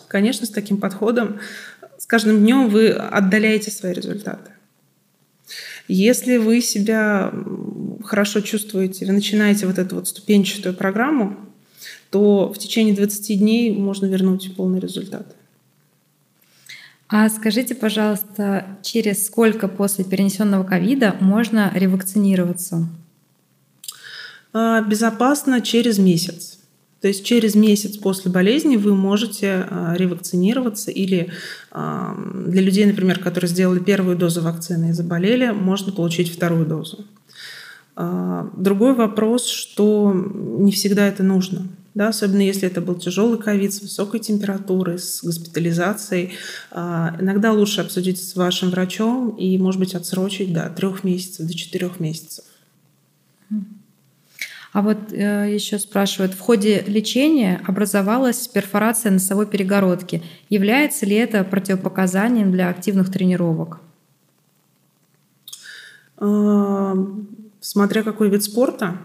Конечно, 0.09 0.47
с 0.47 0.51
таким 0.51 0.79
подходом 0.79 1.39
с 2.07 2.09
каждым 2.09 2.39
днем 2.39 2.69
вы 2.69 2.91
отдаляете 2.91 3.73
свои 3.73 3.93
результаты. 3.93 4.53
Если 5.89 6.37
вы 6.37 6.61
себя 6.61 7.33
хорошо 8.05 8.43
чувствуете, 8.43 9.07
вы 9.07 9.13
начинаете 9.13 9.67
вот 9.67 9.77
эту 9.81 9.97
вот 9.97 10.07
ступенчатую 10.07 10.77
программу, 10.77 11.37
то 12.11 12.53
в 12.53 12.59
течение 12.59 12.95
20 12.95 13.41
дней 13.41 13.73
можно 13.73 14.07
вернуть 14.07 14.55
полный 14.55 14.79
результат. 14.79 15.35
А 17.09 17.29
скажите, 17.29 17.75
пожалуйста, 17.75 18.79
через 18.83 19.27
сколько 19.27 19.67
после 19.67 20.05
перенесенного 20.05 20.63
ковида 20.63 21.17
можно 21.21 21.73
ревакцинироваться? 21.75 22.89
А, 24.53 24.81
безопасно 24.81 25.61
через 25.61 25.99
месяц. 25.99 26.61
То 27.01 27.09
есть 27.09 27.25
через 27.25 27.55
месяц 27.55 27.97
после 27.99 28.31
болезни 28.31 28.77
вы 28.77 28.95
можете 28.95 29.67
а, 29.69 29.95
ревакцинироваться 29.97 30.91
или 30.91 31.31
а, 31.71 32.17
для 32.47 32.63
людей, 32.63 32.87
например, 32.87 33.19
которые 33.19 33.51
сделали 33.51 33.81
первую 33.81 34.17
дозу 34.17 34.41
вакцины 34.41 34.91
и 34.91 34.93
заболели, 34.93 35.51
можно 35.51 35.93
получить 35.93 36.33
вторую 36.33 36.65
дозу. 36.65 37.05
А, 37.97 38.51
другой 38.57 38.95
вопрос, 38.95 39.47
что 39.47 40.13
не 40.15 40.73
всегда 40.73 41.07
это 41.07 41.23
нужно. 41.23 41.69
Да, 41.95 42.09
особенно 42.09 42.43
если 42.43 42.69
это 42.69 42.83
был 42.83 42.97
тяжелый 42.97 43.39
ковид 43.39 43.73
с 43.73 43.81
высокой 43.81 44.21
температурой, 44.21 44.99
с 44.99 45.25
госпитализацией. 45.25 46.35
Иногда 46.71 47.53
лучше 47.53 47.81
обсудить 47.81 48.23
с 48.23 48.37
вашим 48.37 48.69
врачом 48.69 49.31
и, 49.31 49.57
может 49.57 49.81
быть, 49.81 49.95
отсрочить 49.95 50.53
до 50.53 50.69
трех 50.69 51.05
месяцев, 51.05 51.47
до 51.47 51.55
четырех 51.55 51.99
месяцев. 51.99 52.45
А 54.77 54.83
вот 54.83 55.11
э, 55.11 55.55
еще 55.55 55.79
спрашивают, 55.79 56.35
в 56.35 56.39
ходе 56.39 56.85
лечения 56.87 57.63
образовалась 57.67 58.47
перфорация 58.47 59.11
носовой 59.11 59.47
перегородки. 59.47 60.23
Является 60.51 61.07
ли 61.07 61.17
это 61.17 61.43
противопоказанием 61.45 62.53
для 62.53 62.69
активных 62.69 63.11
тренировок? 63.11 63.81
А, 66.19 66.95
смотря 67.59 68.03
какой 68.03 68.29
вид 68.29 68.45
спорта, 68.45 68.99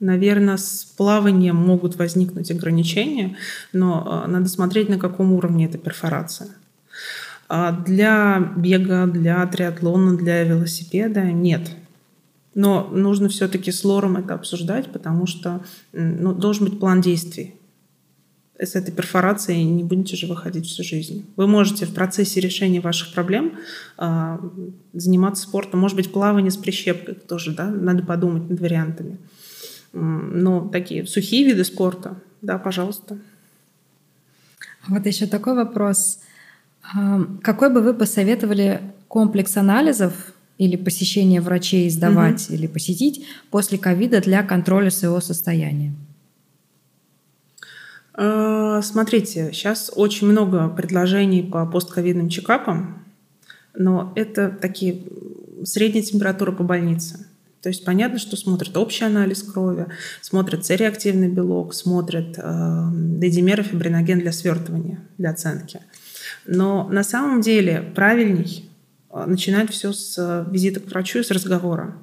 наверное, 0.00 0.58
с 0.58 0.84
плаванием 0.98 1.56
могут 1.56 1.96
возникнуть 1.96 2.50
ограничения, 2.50 3.38
но 3.72 4.04
а, 4.06 4.28
надо 4.28 4.50
смотреть, 4.50 4.90
на 4.90 4.98
каком 4.98 5.32
уровне 5.32 5.64
эта 5.64 5.78
перфорация. 5.78 6.48
А 7.48 7.72
для 7.72 8.52
бега, 8.54 9.06
для 9.06 9.46
триатлона, 9.46 10.14
для 10.14 10.44
велосипеда 10.44 11.22
нет– 11.22 11.70
но 12.54 12.88
нужно 12.90 13.28
все-таки 13.28 13.72
с 13.72 13.84
лором 13.84 14.16
это 14.16 14.34
обсуждать, 14.34 14.92
потому 14.92 15.26
что 15.26 15.64
ну, 15.92 16.32
должен 16.32 16.66
быть 16.66 16.78
план 16.78 17.00
действий. 17.00 17.54
С 18.58 18.76
этой 18.76 18.92
перфорацией 18.92 19.64
не 19.64 19.82
будете 19.82 20.16
же 20.16 20.28
выходить 20.28 20.66
всю 20.66 20.84
жизнь. 20.84 21.26
Вы 21.34 21.48
можете 21.48 21.86
в 21.86 21.94
процессе 21.94 22.40
решения 22.40 22.80
ваших 22.80 23.12
проблем 23.12 23.58
э, 23.98 24.38
заниматься 24.92 25.42
спортом. 25.42 25.80
Может 25.80 25.96
быть, 25.96 26.12
плавание 26.12 26.52
с 26.52 26.56
прищепкой 26.56 27.16
тоже, 27.16 27.52
да, 27.52 27.68
надо 27.68 28.04
подумать 28.04 28.48
над 28.48 28.60
вариантами. 28.60 29.18
Но 29.92 30.68
такие 30.68 31.06
сухие 31.06 31.44
виды 31.44 31.64
спорта, 31.64 32.16
да, 32.42 32.58
пожалуйста. 32.58 33.18
Вот 34.86 35.04
еще 35.06 35.26
такой 35.26 35.54
вопрос. 35.54 36.20
Какой 37.42 37.70
бы 37.70 37.80
вы 37.80 37.94
посоветовали 37.94 38.82
комплекс 39.08 39.56
анализов 39.56 40.33
или 40.58 40.76
посещение 40.76 41.40
врачей 41.40 41.90
сдавать 41.90 42.46
угу. 42.46 42.54
или 42.54 42.66
посетить 42.66 43.24
после 43.50 43.78
ковида 43.78 44.20
для 44.20 44.42
контроля 44.42 44.90
своего 44.90 45.20
состояния? 45.20 45.92
А, 48.14 48.80
смотрите, 48.82 49.50
сейчас 49.52 49.90
очень 49.94 50.28
много 50.28 50.68
предложений 50.68 51.50
по 51.50 51.66
постковидным 51.66 52.28
чекапам, 52.28 53.04
но 53.74 54.12
это 54.14 54.50
такие 54.50 55.02
средняя 55.64 56.04
температура 56.04 56.52
по 56.52 56.62
больнице. 56.62 57.26
То 57.60 57.70
есть 57.70 57.84
понятно, 57.84 58.18
что 58.18 58.36
смотрят 58.36 58.76
общий 58.76 59.04
анализ 59.04 59.42
крови, 59.42 59.86
смотрят 60.20 60.66
C-реактивный 60.66 61.28
белок, 61.28 61.72
смотрят 61.72 62.34
э, 62.36 62.88
дедимер 62.92 63.60
и 63.60 63.64
фибриноген 63.64 64.20
для 64.20 64.32
свертывания, 64.32 65.00
для 65.16 65.30
оценки. 65.30 65.80
Но 66.46 66.86
на 66.90 67.02
самом 67.02 67.40
деле 67.40 67.80
правильней 67.94 68.68
начинать 69.26 69.70
все 69.70 69.92
с 69.92 70.16
э, 70.18 70.50
визита 70.50 70.80
к 70.80 70.86
врачу 70.86 71.20
и 71.20 71.22
с 71.22 71.30
разговора. 71.30 71.96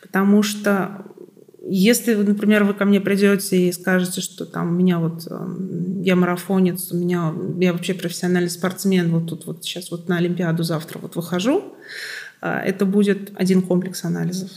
Потому 0.00 0.42
что 0.42 1.04
если, 1.70 2.14
например, 2.14 2.64
вы 2.64 2.72
ко 2.72 2.84
мне 2.84 3.00
придете 3.00 3.68
и 3.68 3.72
скажете, 3.72 4.20
что 4.20 4.46
там 4.46 4.68
у 4.68 4.72
меня 4.72 4.98
вот 4.98 5.26
эм, 5.30 6.02
я 6.02 6.16
марафонец, 6.16 6.92
у 6.92 6.96
меня 6.96 7.34
я 7.58 7.72
вообще 7.72 7.92
профессиональный 7.92 8.48
спортсмен, 8.48 9.10
вот 9.10 9.26
тут 9.26 9.46
вот 9.46 9.64
сейчас 9.64 9.90
вот 9.90 10.08
на 10.08 10.16
Олимпиаду 10.16 10.62
завтра 10.62 10.98
вот 10.98 11.16
выхожу, 11.16 11.74
э, 12.40 12.48
это 12.64 12.86
будет 12.86 13.32
один 13.34 13.60
комплекс 13.60 14.04
анализов. 14.04 14.50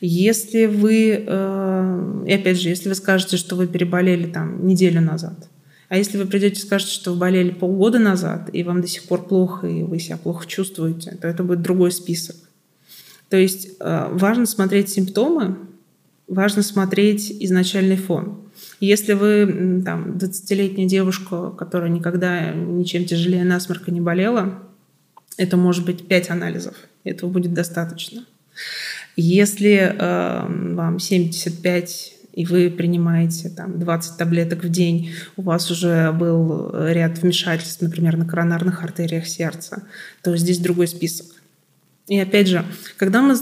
Если 0.00 0.66
вы, 0.66 1.24
э, 1.26 2.24
и 2.26 2.32
опять 2.32 2.60
же, 2.60 2.70
если 2.70 2.88
вы 2.88 2.94
скажете, 2.94 3.36
что 3.36 3.56
вы 3.56 3.66
переболели 3.66 4.30
там 4.30 4.66
неделю 4.66 5.02
назад, 5.02 5.47
а 5.88 5.96
если 5.96 6.18
вы 6.18 6.26
придете 6.26 6.60
и 6.60 6.64
скажете, 6.64 6.92
что 6.92 7.12
вы 7.12 7.18
болели 7.18 7.50
полгода 7.50 7.98
назад, 7.98 8.50
и 8.52 8.62
вам 8.62 8.82
до 8.82 8.86
сих 8.86 9.04
пор 9.04 9.26
плохо, 9.26 9.66
и 9.66 9.82
вы 9.82 9.98
себя 9.98 10.18
плохо 10.18 10.46
чувствуете, 10.46 11.16
то 11.20 11.26
это 11.26 11.42
будет 11.42 11.62
другой 11.62 11.92
список. 11.92 12.36
То 13.30 13.36
есть 13.36 13.70
э, 13.80 14.08
важно 14.12 14.44
смотреть 14.46 14.90
симптомы, 14.90 15.56
важно 16.26 16.62
смотреть 16.62 17.34
изначальный 17.40 17.96
фон. 17.96 18.42
Если 18.80 19.14
вы 19.14 19.82
там, 19.84 20.12
20-летняя 20.12 20.86
девушка, 20.86 21.50
которая 21.50 21.90
никогда 21.90 22.52
ничем 22.52 23.04
тяжелее 23.06 23.44
насморка 23.44 23.90
не 23.90 24.00
болела, 24.00 24.62
это 25.36 25.56
может 25.56 25.86
быть 25.86 26.06
5 26.06 26.30
анализов. 26.30 26.74
Этого 27.04 27.30
будет 27.30 27.54
достаточно. 27.54 28.26
Если 29.16 29.74
э, 29.74 30.74
вам 30.74 30.98
75 30.98 32.17
и 32.38 32.46
вы 32.46 32.70
принимаете 32.70 33.48
там, 33.48 33.80
20 33.80 34.16
таблеток 34.16 34.62
в 34.62 34.68
день, 34.68 35.10
у 35.36 35.42
вас 35.42 35.72
уже 35.72 36.12
был 36.12 36.70
ряд 36.72 37.18
вмешательств, 37.18 37.82
например, 37.82 38.16
на 38.16 38.26
коронарных 38.26 38.84
артериях 38.84 39.26
сердца, 39.26 39.82
то 40.22 40.36
здесь 40.36 40.60
другой 40.60 40.86
список. 40.86 41.26
И 42.06 42.16
опять 42.16 42.46
же, 42.46 42.64
когда 42.96 43.22
мы... 43.22 43.34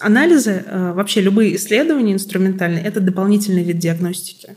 Анализы, 0.00 0.64
э, 0.66 0.92
вообще 0.92 1.22
любые 1.22 1.56
исследования 1.56 2.12
инструментальные, 2.12 2.84
это 2.84 3.00
дополнительный 3.00 3.62
вид 3.62 3.78
диагностики. 3.78 4.50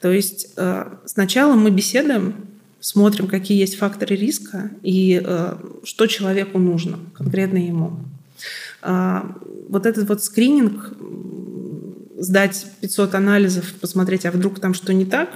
То 0.00 0.10
есть 0.10 0.48
э, 0.56 0.84
сначала 1.04 1.54
мы 1.54 1.70
беседуем, 1.70 2.34
смотрим, 2.80 3.28
какие 3.28 3.60
есть 3.60 3.76
факторы 3.76 4.16
риска 4.16 4.70
и 4.82 5.22
э, 5.24 5.54
что 5.84 6.06
человеку 6.08 6.58
нужно, 6.58 6.98
конкретно 7.14 7.58
ему. 7.58 8.00
А, 8.82 9.36
вот 9.68 9.86
этот 9.86 10.08
вот 10.08 10.24
скрининг, 10.24 10.92
сдать 12.18 12.66
500 12.80 13.14
анализов, 13.14 13.72
посмотреть, 13.74 14.26
а 14.26 14.30
вдруг 14.30 14.60
там 14.60 14.74
что 14.74 14.92
не 14.92 15.04
так, 15.04 15.30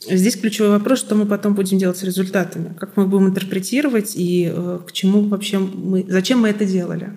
здесь 0.00 0.36
ключевой 0.36 0.70
вопрос, 0.70 1.00
что 1.00 1.14
мы 1.14 1.26
потом 1.26 1.54
будем 1.54 1.78
делать 1.78 1.96
с 1.96 2.02
результатами, 2.02 2.74
как 2.78 2.96
мы 2.96 3.06
будем 3.06 3.28
интерпретировать 3.28 4.14
и 4.16 4.50
э, 4.52 4.80
к 4.86 4.92
чему 4.92 5.22
вообще 5.22 5.58
мы, 5.58 6.04
зачем 6.08 6.40
мы 6.40 6.48
это 6.48 6.64
делали, 6.64 7.12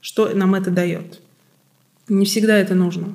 что 0.00 0.28
нам 0.34 0.54
это 0.54 0.70
дает. 0.70 1.20
Не 2.08 2.26
всегда 2.26 2.56
это 2.58 2.74
нужно. 2.74 3.06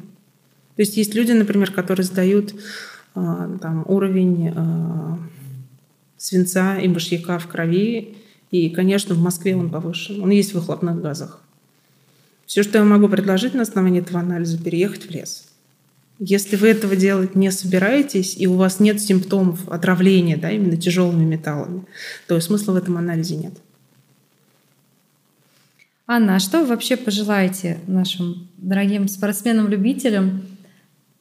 То 0.76 0.82
есть 0.82 0.98
есть 0.98 1.14
люди, 1.14 1.32
например, 1.32 1.72
которые 1.72 2.06
сдают 2.06 2.54
э, 2.54 3.58
там, 3.62 3.84
уровень 3.88 4.54
э, 4.56 5.18
свинца 6.18 6.78
и 6.80 6.88
мышьяка 6.88 7.40
в 7.40 7.48
крови, 7.48 8.16
и, 8.52 8.70
конечно, 8.70 9.14
в 9.14 9.20
Москве 9.20 9.56
он 9.56 9.70
повышен. 9.70 10.22
Он 10.22 10.32
есть 10.32 10.52
в 10.52 10.56
выхлопных 10.56 11.02
газах. 11.02 11.42
Все, 12.50 12.64
что 12.64 12.80
я 12.80 12.84
могу 12.84 13.08
предложить 13.08 13.54
на 13.54 13.62
основании 13.62 14.02
этого 14.02 14.22
анализа, 14.22 14.58
переехать 14.58 15.06
в 15.06 15.12
лес. 15.12 15.46
Если 16.18 16.56
вы 16.56 16.70
этого 16.70 16.96
делать 16.96 17.36
не 17.36 17.52
собираетесь, 17.52 18.36
и 18.36 18.48
у 18.48 18.56
вас 18.56 18.80
нет 18.80 19.00
симптомов 19.00 19.70
отравления 19.70 20.36
да, 20.36 20.50
именно 20.50 20.76
тяжелыми 20.76 21.26
металлами, 21.26 21.86
то 22.28 22.40
смысла 22.40 22.72
в 22.72 22.78
этом 22.78 22.98
анализе 22.98 23.36
нет. 23.36 23.54
Анна, 26.08 26.38
а 26.38 26.40
что 26.40 26.62
вы 26.62 26.66
вообще 26.66 26.98
пожелаете 26.98 27.78
нашим 27.86 28.50
дорогим 28.58 29.08
спортсменам-любителям, 29.08 30.42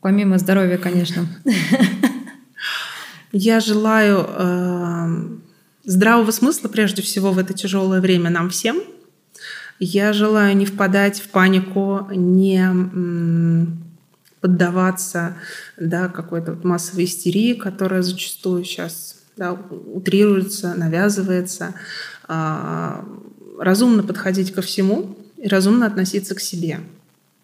помимо 0.01 0.39
здоровья, 0.39 0.79
конечно? 0.79 1.29
Я 3.33 3.61
желаю 3.61 4.27
э, 4.27 5.39
здравого 5.85 6.31
смысла 6.31 6.69
прежде 6.69 7.03
всего 7.03 7.33
в 7.33 7.39
это 7.39 7.53
тяжелое 7.53 8.01
время 8.01 8.31
нам 8.31 8.49
всем– 8.49 8.81
я 9.81 10.13
желаю 10.13 10.57
не 10.57 10.67
впадать 10.67 11.21
в 11.21 11.29
панику, 11.29 12.07
не 12.11 12.69
поддаваться 14.41 15.37
да, 15.77 16.09
какой-то 16.09 16.55
вот 16.55 16.65
массовой 16.65 17.05
истерии, 17.05 17.55
которая 17.55 18.03
зачастую 18.03 18.65
сейчас 18.65 19.17
да, 19.37 19.53
утрируется, 19.53 20.75
навязывается. 20.75 21.75
А, 22.27 23.05
разумно 23.59 24.03
подходить 24.03 24.53
ко 24.53 24.63
всему 24.63 25.17
и 25.37 25.49
разумно 25.49 25.87
относиться 25.87 26.35
к 26.35 26.41
себе. 26.41 26.81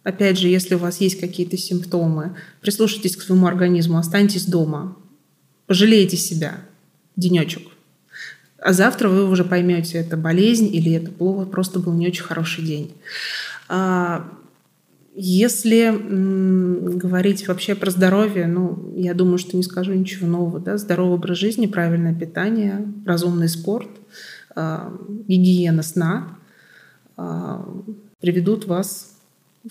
Опять 0.02 0.38
же, 0.38 0.48
если 0.48 0.74
у 0.74 0.78
вас 0.78 1.00
есть 1.00 1.18
какие-то 1.18 1.56
симптомы, 1.56 2.36
прислушайтесь 2.60 3.16
к 3.16 3.22
своему 3.22 3.46
организму, 3.46 3.98
останьтесь 3.98 4.46
дома, 4.46 4.96
пожалейте 5.66 6.16
себя 6.16 6.60
денечек. 7.16 7.62
А 8.64 8.72
завтра 8.72 9.10
вы 9.10 9.28
уже 9.28 9.44
поймете, 9.44 9.98
это 9.98 10.16
болезнь 10.16 10.74
или 10.74 10.92
это 10.92 11.10
плохо, 11.10 11.44
просто 11.44 11.80
был 11.80 11.92
не 11.92 12.06
очень 12.06 12.24
хороший 12.24 12.64
день. 12.64 12.94
А, 13.68 14.26
если 15.14 15.92
говорить 16.96 17.46
вообще 17.46 17.74
про 17.74 17.90
здоровье, 17.90 18.46
ну, 18.46 18.90
я 18.96 19.12
думаю, 19.12 19.36
что 19.36 19.58
не 19.58 19.62
скажу 19.62 19.92
ничего 19.92 20.26
нового. 20.26 20.60
Да? 20.60 20.78
Здоровый 20.78 21.16
образ 21.16 21.36
жизни, 21.36 21.66
правильное 21.66 22.14
питание, 22.14 22.90
разумный 23.04 23.50
спорт, 23.50 23.90
а, 24.56 24.96
гигиена 25.28 25.82
сна 25.82 26.38
а, 27.18 27.68
приведут 28.22 28.66
вас 28.66 29.13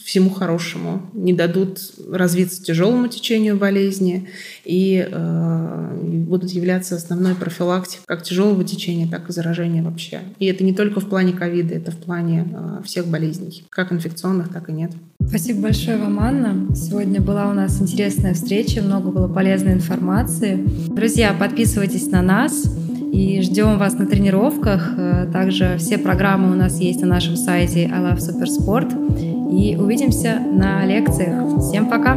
всему 0.02 0.32
хорошему, 0.32 1.04
не 1.14 1.34
дадут 1.34 1.80
развиться 2.10 2.64
тяжелому 2.64 3.08
течению 3.08 3.58
болезни 3.58 4.28
и 4.66 5.08
э, 5.08 6.00
будут 6.28 6.50
являться 6.52 6.96
основной 6.96 7.36
профилактикой 7.36 8.04
как 8.08 8.24
тяжелого 8.24 8.64
течения, 8.64 9.08
так 9.08 9.30
и 9.30 9.34
заражения 9.34 9.84
вообще. 9.84 10.22
И 10.40 10.46
это 10.46 10.64
не 10.64 10.74
только 10.74 11.00
в 11.00 11.08
плане 11.08 11.34
ковида, 11.34 11.76
это 11.76 11.92
в 11.92 11.98
плане 11.98 12.48
э, 12.52 12.82
всех 12.84 13.08
болезней, 13.08 13.66
как 13.70 13.92
инфекционных, 13.92 14.50
так 14.50 14.70
и 14.70 14.72
нет. 14.72 14.92
Спасибо 15.28 15.62
большое 15.62 15.98
вам, 15.98 16.20
Анна. 16.20 16.76
Сегодня 16.76 17.22
была 17.22 17.50
у 17.50 17.54
нас 17.54 17.80
интересная 17.80 18.34
встреча, 18.34 18.82
много 18.82 19.12
было 19.12 19.28
полезной 19.28 19.74
информации. 19.74 20.56
Друзья, 20.88 21.34
подписывайтесь 21.34 22.08
на 22.08 22.24
нас 22.24 22.66
и 23.14 23.42
ждем 23.44 23.78
вас 23.78 23.94
на 23.94 24.08
тренировках. 24.08 24.94
Э, 24.98 25.30
также 25.32 25.78
все 25.78 26.00
программы 26.00 26.52
у 26.52 26.56
нас 26.56 26.80
есть 26.80 27.02
на 27.02 27.08
нашем 27.08 27.36
сайте 27.36 27.92
I 27.94 28.02
Love 28.02 28.18
Supersport. 28.18 29.33
И 29.54 29.78
увидимся 29.78 30.40
на 30.52 30.84
лекциях. 30.84 31.60
Всем 31.60 31.88
пока! 31.88 32.16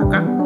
Пока! 0.00 0.39